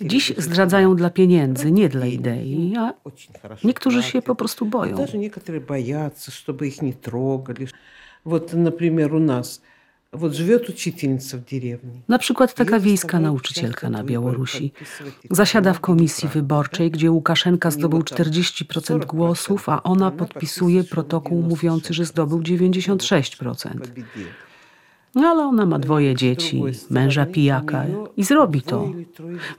Dziś 0.00 0.32
zdradzają 0.36 0.96
dla 0.96 1.10
pieniędzy, 1.10 1.72
nie 1.72 1.88
dla 1.88 2.06
idei, 2.06 2.74
a 2.78 2.94
niektórzy 3.64 4.02
się 4.02 4.22
po 4.22 4.34
prostu 4.34 4.66
boją. 4.66 4.96
Даже 4.96 5.18
некоторые 5.18 5.60
боятся, 5.60 6.30
чтобы 6.30 6.66
их 6.66 6.82
не 6.82 6.92
трогали. 6.92 7.68
Вот, 8.24 8.52
например, 8.52 9.14
у 9.14 9.20
нас 9.20 9.62
Вот 10.12 10.34
живет 10.34 10.68
учительница 10.68 11.36
в 11.36 11.44
деревне. 11.44 11.92
Na 12.08 12.18
przykład 12.18 12.54
taka 12.54 12.80
wiejska 12.80 13.20
nauczycielka 13.20 13.90
na 13.90 14.04
Białorusi 14.04 14.72
zasiada 15.30 15.72
w 15.72 15.80
komisji 15.80 16.28
wyborczej, 16.28 16.90
gdzie 16.90 17.10
Łukaszenka 17.10 17.70
zdobył 17.70 18.00
40% 18.00 19.06
głosów, 19.06 19.68
a 19.68 19.82
ona 19.82 20.10
podpisuje 20.10 20.84
protokół 20.84 21.42
mówiący, 21.42 21.94
że 21.94 22.04
zdobył 22.04 22.40
96%. 22.40 23.68
No 25.14 25.28
ale 25.28 25.42
ona 25.42 25.66
ma 25.66 25.78
dwoje 25.78 26.14
dzieci, 26.14 26.62
męża 26.90 27.26
pijaka 27.26 27.86
i 28.16 28.24
zrobi 28.24 28.62
to, 28.62 28.92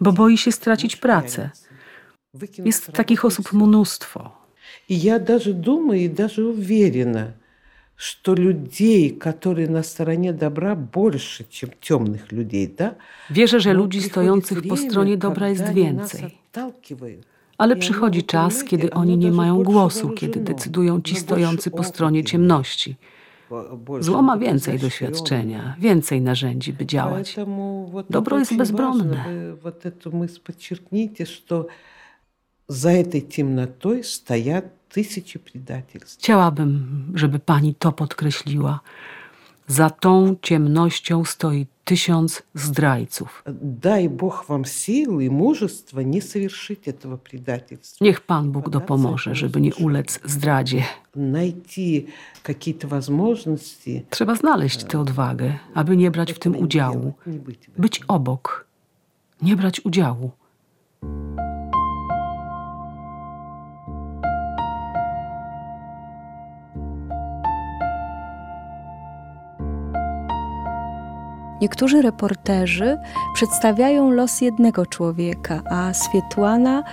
bo 0.01 0.13
boi 0.13 0.38
się 0.38 0.51
stracić 0.51 0.95
pracę. 0.95 1.49
Jest 2.65 2.91
takich 2.91 3.25
osób 3.25 3.53
mnóstwo. 3.53 4.39
I 4.89 5.01
ja 5.01 5.19
даже 5.19 5.53
думаю 5.53 6.01
и 6.01 6.08
даже 6.08 6.43
уверена, 6.43 7.34
что 7.99 8.34
людей, 8.34 9.10
которые 9.10 9.67
на 9.67 9.84
стороне 9.84 10.32
добра, 10.32 10.75
больше, 10.75 11.45
чем 11.49 11.69
темных 11.82 12.32
людей, 12.32 12.67
да? 12.77 12.95
Wierzę, 13.29 13.60
że 13.60 13.73
ludzi 13.73 14.01
stojących 14.01 14.67
po 14.67 14.77
stronie 14.77 15.17
dobra 15.17 15.49
jest 15.49 15.73
więcej. 15.73 16.38
Ale 17.58 17.75
przychodzi 17.75 18.23
czas, 18.23 18.63
kiedy 18.63 18.91
oni 18.91 19.17
nie 19.17 19.32
mają 19.32 19.63
głosu, 19.63 20.10
kiedy 20.10 20.39
decydują 20.39 21.01
ci 21.01 21.15
stojący 21.15 21.71
po 21.71 21.84
stronie 21.84 22.23
ciemności. 22.23 22.95
Zło 23.99 24.21
ma 24.21 24.38
więcej 24.38 24.79
doświadczenia, 24.79 25.75
więcej 25.79 26.21
narzędzi, 26.21 26.73
by 26.73 26.86
działać. 26.86 27.36
Dobro 28.10 28.39
jest 28.39 28.55
bezbronne. 28.55 29.55
Вот 29.63 29.86
эту 29.86 30.12
мысль 30.12 30.39
подчеркните, 30.43 31.25
что 31.25 31.67
за 32.67 32.91
этой 32.91 33.21
темнотой 33.21 34.03
стоят 34.03 34.65
тысячи 34.93 35.39
предательств. 35.39 36.19
Chciałabym, 36.19 37.05
żeby 37.15 37.39
pani 37.39 37.75
to 37.75 37.91
podkreśliła. 37.91 38.79
Za 39.67 39.89
tą 39.89 40.36
ciemnością 40.41 41.25
stoi 41.25 41.67
tysiąc 41.86 42.43
zdrajców. 42.53 43.43
Дай 43.62 44.10
Бог 44.10 44.45
вам 44.49 44.65
силы 44.65 45.25
и 45.25 45.29
мужества 45.29 45.99
не 46.01 46.21
совершить 46.21 46.88
этого 46.88 47.17
предательства. 47.17 48.05
Niech 48.05 48.21
Pan 48.21 48.51
Bóg 48.51 48.69
dopomoże, 48.69 49.36
żeby 49.36 49.62
nie 49.62 49.75
ulec 49.75 50.19
zdradzie. 50.25 50.84
Найти 51.15 52.05
какие-то 52.43 52.88
возможности. 52.88 54.01
Trzeba 54.10 54.36
znaleźć 54.36 54.84
tę 54.84 54.99
odwagę, 54.99 55.53
aby 55.73 55.97
nie 55.97 56.12
brać 56.12 56.34
w 56.34 56.39
tym 56.39 56.55
udziału. 56.55 57.13
Być 57.77 58.01
obok, 58.08 58.65
nie 59.41 59.55
brać 59.55 59.86
udziału. 59.86 60.32
Niektórzy 71.64 72.03
reporterzy 72.03 72.98
przedstawiają 73.35 74.11
los 74.11 74.40
jednego 74.40 74.87
człowieka, 74.87 75.62
a 75.70 75.92
Swietłana 75.94 76.85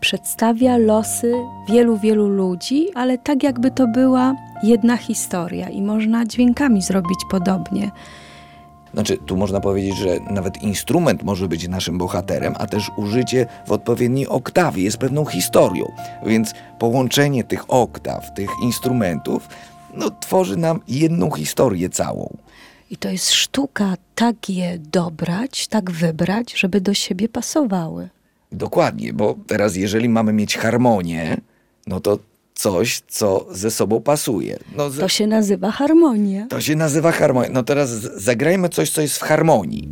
przedstawia 0.00 0.76
losy 0.76 1.32
wielu, 1.68 1.98
wielu 1.98 2.28
ludzi, 2.28 2.88
ale 2.94 3.18
tak 3.18 3.42
jakby 3.42 3.70
to 3.70 3.86
była 3.86 4.34
jedna 4.62 4.96
historia 4.96 5.68
i 5.68 5.82
można 5.82 6.26
dźwiękami 6.26 6.82
zrobić 6.82 7.18
podobnie. 7.30 7.90
Znaczy, 8.94 9.18
tu 9.26 9.36
można 9.36 9.60
powiedzieć, 9.60 9.96
że 9.96 10.20
nawet 10.30 10.62
instrument 10.62 11.22
może 11.22 11.48
być 11.48 11.68
naszym 11.68 11.98
bohaterem, 11.98 12.54
a 12.58 12.66
też 12.66 12.90
użycie 12.96 13.46
w 13.66 13.72
odpowiedniej 13.72 14.28
oktawie 14.28 14.82
jest 14.82 14.98
pewną 14.98 15.24
historią. 15.24 15.92
Więc 16.26 16.54
połączenie 16.78 17.44
tych 17.44 17.64
oktaw, 17.68 18.34
tych 18.34 18.50
instrumentów, 18.62 19.48
no, 19.94 20.10
tworzy 20.20 20.56
nam 20.56 20.80
jedną 20.88 21.30
historię 21.30 21.88
całą. 21.88 22.36
I 22.91 22.97
to 22.97 23.09
jest 23.09 23.31
sztuka 23.31 23.93
tak 24.15 24.49
je 24.49 24.77
dobrać, 24.91 25.67
tak 25.67 25.91
wybrać, 25.91 26.53
żeby 26.59 26.81
do 26.81 26.93
siebie 26.93 27.29
pasowały. 27.29 28.09
Dokładnie, 28.51 29.13
bo 29.13 29.35
teraz 29.47 29.75
jeżeli 29.75 30.09
mamy 30.09 30.33
mieć 30.33 30.57
harmonię, 30.57 31.37
no 31.87 31.99
to 31.99 32.19
coś, 32.53 33.01
co 33.07 33.45
ze 33.51 33.71
sobą 33.71 34.01
pasuje. 34.01 34.57
No, 34.75 34.89
To 34.89 35.07
się 35.07 35.27
nazywa 35.27 35.71
harmonia. 35.71 36.47
to 36.49 36.61
się 36.61 36.75
nazywa 36.75 37.11
harmonia. 37.11 37.49
No 37.53 37.63
teraz 37.63 37.89
z- 37.89 38.23
zagrajmy 38.23 38.69
coś, 38.69 38.89
co 38.89 39.01
jest 39.01 39.17
w 39.17 39.21
harmonii. 39.21 39.89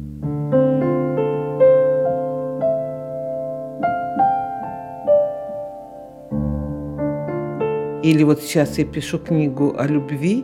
Или 8.04 8.24
вот 8.24 8.42
сейчас 8.42 8.78
я 8.78 8.86
пишу 8.86 9.18
книгу 9.20 9.74
о 9.78 9.86
любви, 9.88 10.44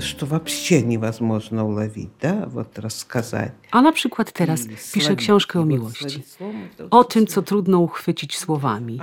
что 0.00 0.26
вообще 0.26 0.82
невозможно 0.82 1.66
уловить, 1.66 2.10
да, 2.20 2.46
вот 2.46 2.78
рассказать. 2.78 3.52
A 3.70 3.82
na 3.82 3.92
przykład 3.92 4.32
teraz 4.32 4.60
piszę 4.94 5.16
książkę 5.16 5.60
o 5.60 5.64
miłości. 5.64 6.22
O 6.90 7.04
tym, 7.04 7.26
co 7.26 7.42
trudno 7.42 7.78
uchwycić 7.78 8.38
słowami. 8.38 9.00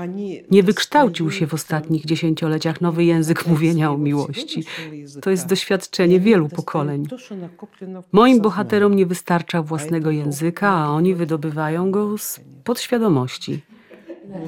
Nie 0.52 0.63
wykształcił 0.63 1.32
się 1.32 1.47
w 1.47 1.54
ostatnich 1.54 2.06
dziesięcioleciach 2.06 2.82
nowy 2.82 3.04
język 3.04 3.47
mówienia 3.47 3.91
o 3.91 3.97
miłości. 3.97 4.63
To 5.21 5.30
jest 5.30 5.47
doświadczenie 5.47 6.19
wielu 6.19 6.50
pokoleń. 6.50 7.08
Moim 8.12 8.41
bohaterom 8.41 8.95
nie 8.95 9.06
wystarcza 9.06 9.62
własnego 9.62 10.12
języka, 10.12 10.69
a 10.69 10.89
oni 10.89 11.15
wydobywają 11.15 11.91
go 11.91 12.17
z 12.17 12.39
podświadomości. 12.63 13.62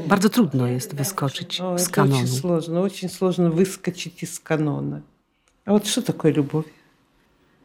Bardzo 0.08 0.30
trudno 0.30 0.68
jest 0.68 0.96
wyskoczyć 0.96 1.62
О, 1.62 1.78
z 1.78 1.88
это 1.88 1.92
kanonu. 1.92 2.16
очень 2.16 2.28
сложно, 2.28 2.82
очень 2.82 3.10
сложно 3.10 3.50
выскочить 3.50 4.24
из 4.24 4.40
канона. 4.40 5.02
А 5.65 5.73
вот 5.73 5.87
что 5.87 6.03
такое 6.03 6.33
любовь? 6.33 6.67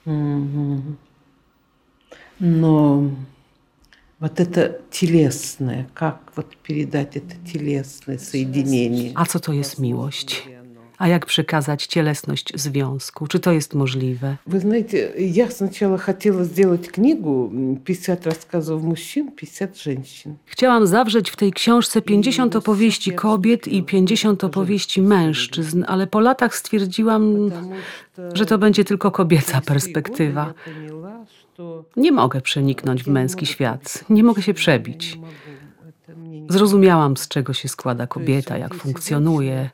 Мгм. 0.06 0.98
Но 2.40 3.12
вот 4.20 4.40
это 4.40 4.82
телесное, 4.90 5.90
как 5.94 6.32
вот 6.36 6.56
передать 6.58 7.18
это 7.18 7.36
телесное 7.46 8.18
соединение? 8.18 9.12
A 9.16 9.26
co 9.26 9.40
to 9.40 9.54
jest 9.54 9.80
miłość? 9.80 10.44
A 10.99 11.09
jak 11.09 11.27
przekazać 11.27 11.87
cielesność 11.87 12.53
związku? 12.55 13.27
Czy 13.27 13.41
to 13.41 13.53
jest 13.53 13.75
możliwe? 13.75 14.37
Вы 14.47 14.61
знаете, 14.61 15.13
я 15.19 15.51
сначала 15.51 15.99
хотела 15.99 16.45
сделать 16.45 16.91
книгу 16.93 17.51
м, 17.53 17.77
50 17.77 18.27
рассказов 18.27 18.83
мужчин, 18.83 19.33
50 19.33 19.83
женщин. 19.83 20.35
Chciałam 20.47 20.87
zawrzeć 20.87 21.31
w 21.31 21.37
tej 21.37 21.53
książce 21.53 22.03
50 22.03 22.57
opowieści 22.57 23.13
kobiet 23.13 23.69
i 23.69 23.83
50 23.83 24.45
opowieści 24.45 25.03
mężczyzn, 25.03 25.85
ale 25.89 26.07
po 26.07 26.21
latach 26.21 26.57
stwierdziłam, 26.57 27.51
że 28.35 28.47
to 28.47 28.59
będzie 28.59 28.85
tylko 28.85 29.11
kobieca 29.11 29.61
perspektywa. 29.61 30.47
Я 30.67 30.75
поняла, 30.75 31.27
что 31.55 31.85
Nie 31.97 32.13
mogę 32.13 32.41
przeniknąć 32.41 33.03
w 33.05 33.09
męski 33.09 33.47
świat, 33.47 34.05
nie 34.11 34.23
mogę 34.25 34.43
się 34.43 34.55
przebić. 34.55 35.19
это 36.09 36.17
мне 36.17 36.41
не 36.41 36.53
Zrozumiałam, 36.53 37.17
z 37.17 37.29
czego 37.29 37.53
się 37.53 37.69
składa 37.69 38.07
kobieta, 38.07 38.59
jak 38.59 38.75
funkcjonuje, 38.75 39.71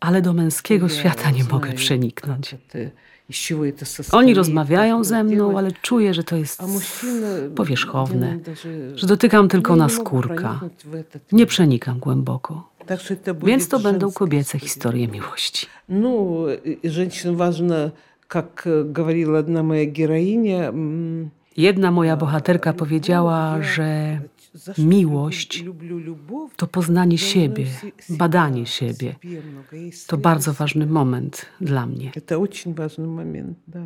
ale 0.00 0.22
do 0.22 0.32
męskiego 0.32 0.88
świata 0.88 1.30
nie 1.30 1.44
mogę 1.44 1.72
przeniknąć. 1.72 2.54
это, 2.54 2.90
из 3.30 3.36
чего 3.36 3.64
это 3.64 3.84
состоит. 3.84 4.14
Oni 4.14 4.34
rozmawiają 4.34 5.04
ze 5.04 5.24
mną, 5.24 5.36
делать. 5.48 5.56
ale 5.56 5.72
czuję, 5.82 6.14
że 6.14 6.24
to 6.24 6.36
jest 6.36 6.60
A 6.62 6.66
mужчина, 6.66 7.26
powierzchowne, 7.56 8.34
ну, 8.34 8.40
даже- 8.40 8.98
że 8.98 9.06
dotykam 9.06 9.48
tylko 9.48 9.72
я 9.72 9.76
na 9.78 9.86
не 9.86 9.92
могу 9.92 10.06
skórka. 10.06 10.34
проникнуть 10.34 10.84
в 10.84 10.94
этот 10.94 11.20
Nie 11.32 11.38
мир. 11.38 11.48
przenikam 11.48 11.98
głęboko. 11.98 12.68
Так 12.86 13.00
что 13.00 13.14
это 13.14 13.34
Więc 13.34 13.40
будет 13.64 13.68
to 13.68 13.78
będą 13.78 14.06
женская 14.06 14.18
kobiece 14.18 14.58
история. 14.58 14.60
historie 14.68 15.08
miłości. 15.08 15.66
Ну, 15.88 16.46
и 16.64 16.78
и 16.86 16.90
женщин 16.90 17.36
важно, 17.36 17.90
как 18.28 18.62
э, 18.66 18.92
говорила 18.92 19.38
одна 19.38 19.62
моя 19.62 19.86
героиня, 19.86 20.68
м, 20.68 21.30
Jedna 21.56 21.90
moja 21.90 22.16
bohaterka 22.16 22.72
powiedziała, 22.72 23.62
że 23.62 24.18
за 24.20 24.26
что 24.26 24.35
miłość 24.78 25.62
люблю- 25.62 25.66
люблю 25.72 25.98
любовь, 25.98 26.56
to 26.56 26.66
poznanie 26.66 27.16
должна 27.16 27.32
siebie, 27.32 27.66
се- 27.66 27.80
себя, 28.04 28.18
badanie 28.18 28.64
в 28.64 28.68
siebie. 28.68 29.12
себе 29.22 29.42
много 29.42 29.76
To 30.06 30.16
bardzo 30.16 30.50
исследовать. 30.50 30.58
ważny 30.58 30.86
moment 30.86 31.46
dla 31.60 31.86
mnie. 31.86 32.10
Это 32.16 32.36
очень 32.38 32.74
важный 32.74 33.06
момент, 33.06 33.58
да. 33.66 33.84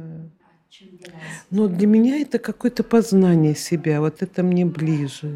Но 1.52 1.68
для 1.68 1.87
меня 1.87 2.16
это 2.24 2.38
какое-то 2.38 2.85
познание 2.85 3.54
себя, 3.54 4.00
вот 4.00 4.22
это 4.22 4.42
мне 4.42 4.66
ближе. 4.66 5.28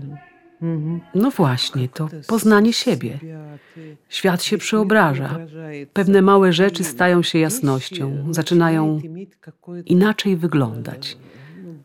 Мгм. 0.60 1.00
No 1.14 1.30
właśnie, 1.30 1.88
to 1.88 2.08
Как-то 2.08 2.26
poznanie 2.28 2.72
с- 2.72 2.76
siebie. 2.76 3.18
себя 3.18 3.58
ты- 3.76 3.96
Świat 4.08 4.42
się 4.42 4.56
ты 4.56 4.60
przeobraża. 4.60 5.28
преображается. 5.28 5.92
Pewne 5.92 6.22
małe 6.22 6.52
rzeczy 6.52 6.82
И 6.82 6.86
stają 6.86 7.22
się 7.22 7.38
вещи 7.38 7.38
jasnością, 7.38 8.32
zaczynają 8.34 8.86
начинают 8.86 9.04
иметь 9.04 9.36
какое-то, 9.40 9.88
inaczej 9.92 10.36
wyglądać. 10.36 11.16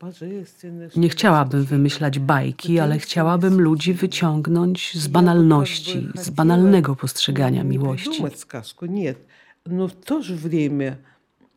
божественное, 0.00 0.86
Nie 0.86 0.90
что-то 0.90 1.08
chciałabym 1.08 1.64
wymyślać 1.64 2.18
bajki, 2.18 2.78
ale 2.78 2.98
chciałabym 2.98 3.60
ludzi 3.60 3.94
wyciągnąć 3.94 4.94
z 4.94 5.08
banalności, 5.08 6.08
z 6.14 6.30
banalnego 6.30 6.96
postrzegania 6.96 7.62
не 7.62 7.68
miłości. 7.70 8.10
придумать 8.10 8.38
сказку, 8.38 8.86
нет. 8.86 9.18
Но 9.66 9.88
в 9.88 9.92
то 9.92 10.22
же 10.22 10.34
время 10.34 10.96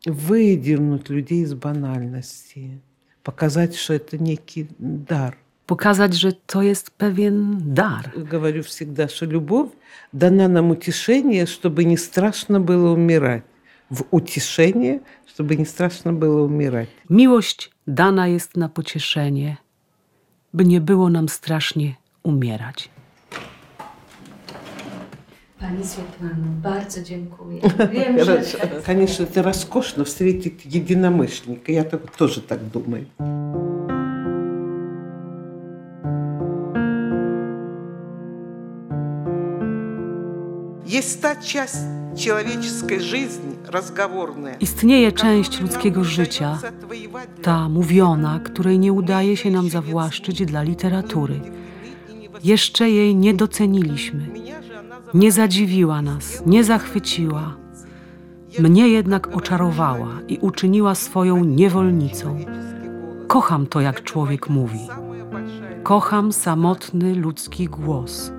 выдернуть 0.06 1.08
людей 1.10 1.42
из 1.42 1.54
банальности, 1.54 2.80
показать, 3.22 3.76
что 3.76 3.94
это 3.94 4.18
некий 4.18 4.66
дар. 4.78 5.36
Pokazać, 5.66 6.14
że 6.14 6.32
to 6.32 6.62
jest 6.62 6.90
pewien 6.90 7.56
dar. 7.74 8.10
Говорю 8.16 8.62
всегда, 8.62 9.08
что 9.08 9.26
любовь 9.26 9.68
дана 10.12 10.48
нам 10.48 10.70
утешение, 10.70 11.46
чтобы 11.46 11.84
не 11.84 11.96
страшно 11.96 12.60
было 12.60 12.92
умирать. 12.92 13.44
В 13.90 14.04
утешение, 14.10 15.00
чтобы 15.26 15.56
не 15.56 15.64
страшно 15.64 16.12
было 16.12 16.42
умирать. 16.42 16.88
Miłość 17.10 17.70
dana 17.86 18.28
jest 18.28 18.56
na 18.56 18.68
pocieszenie, 18.68 19.56
by 20.54 20.64
nie 20.64 20.80
było 20.80 21.10
nam 21.10 21.28
strasznie 21.28 21.94
umierać. 22.22 22.90
Pani 25.60 25.84
Swietłano, 25.84 26.46
bardzo 26.62 27.02
dziękuję. 27.02 27.60
Wiem, 27.92 28.24
że 28.24 28.42
Хорошо. 28.42 28.58
Конечно, 28.86 29.24
это 29.24 29.42
роскошно 29.42 30.04
встретить 30.04 30.64
единомышленника. 30.64 31.72
Я 31.72 31.84
так, 31.84 32.16
тоже 32.16 32.40
так 32.40 32.60
думаю. 32.68 33.06
Есть 40.86 41.20
та 41.20 41.36
часть 41.36 41.76
человеческой 41.76 41.76
жизни, 41.76 42.03
разговорная. 42.03 42.03
Istnieje 44.59 45.11
część 45.11 45.61
ludzkiego 45.61 46.03
życia, 46.03 46.59
ta 47.41 47.69
mówiona, 47.69 48.39
której 48.39 48.79
nie 48.79 48.93
udaje 48.93 49.37
się 49.37 49.51
nam 49.51 49.69
zawłaszczyć 49.69 50.45
dla 50.45 50.63
literatury. 50.63 51.39
Jeszcze 52.43 52.89
jej 52.89 53.15
nie 53.15 53.33
doceniliśmy. 53.33 54.27
Nie 55.13 55.31
zadziwiła 55.31 56.01
nas, 56.01 56.43
nie 56.45 56.63
zachwyciła. 56.63 57.55
Mnie 58.59 58.87
jednak 58.87 59.35
oczarowała 59.35 60.09
i 60.27 60.37
uczyniła 60.41 60.95
swoją 60.95 61.43
niewolnicą. 61.43 62.37
Kocham 63.27 63.67
to, 63.67 63.81
jak 63.81 64.03
człowiek 64.03 64.49
mówi. 64.49 64.79
Kocham 65.83 66.33
samotny 66.33 67.15
ludzki 67.15 67.65
głos. 67.65 68.31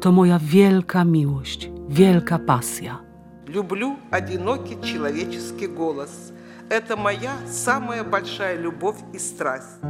To 0.00 0.12
moja 0.12 0.38
wielka 0.38 1.04
miłość, 1.04 1.70
wielka 1.88 2.38
pasja. 2.38 3.00
Люблю 3.46 3.96
одинокий 4.10 4.76
человеческий 4.82 5.66
голос. 5.66 6.32
Это 6.68 6.96
моя 6.96 7.32
самая 7.46 8.04
большая 8.04 8.56
любовь 8.56 8.98
и 9.14 9.18
страсть. 9.18 9.80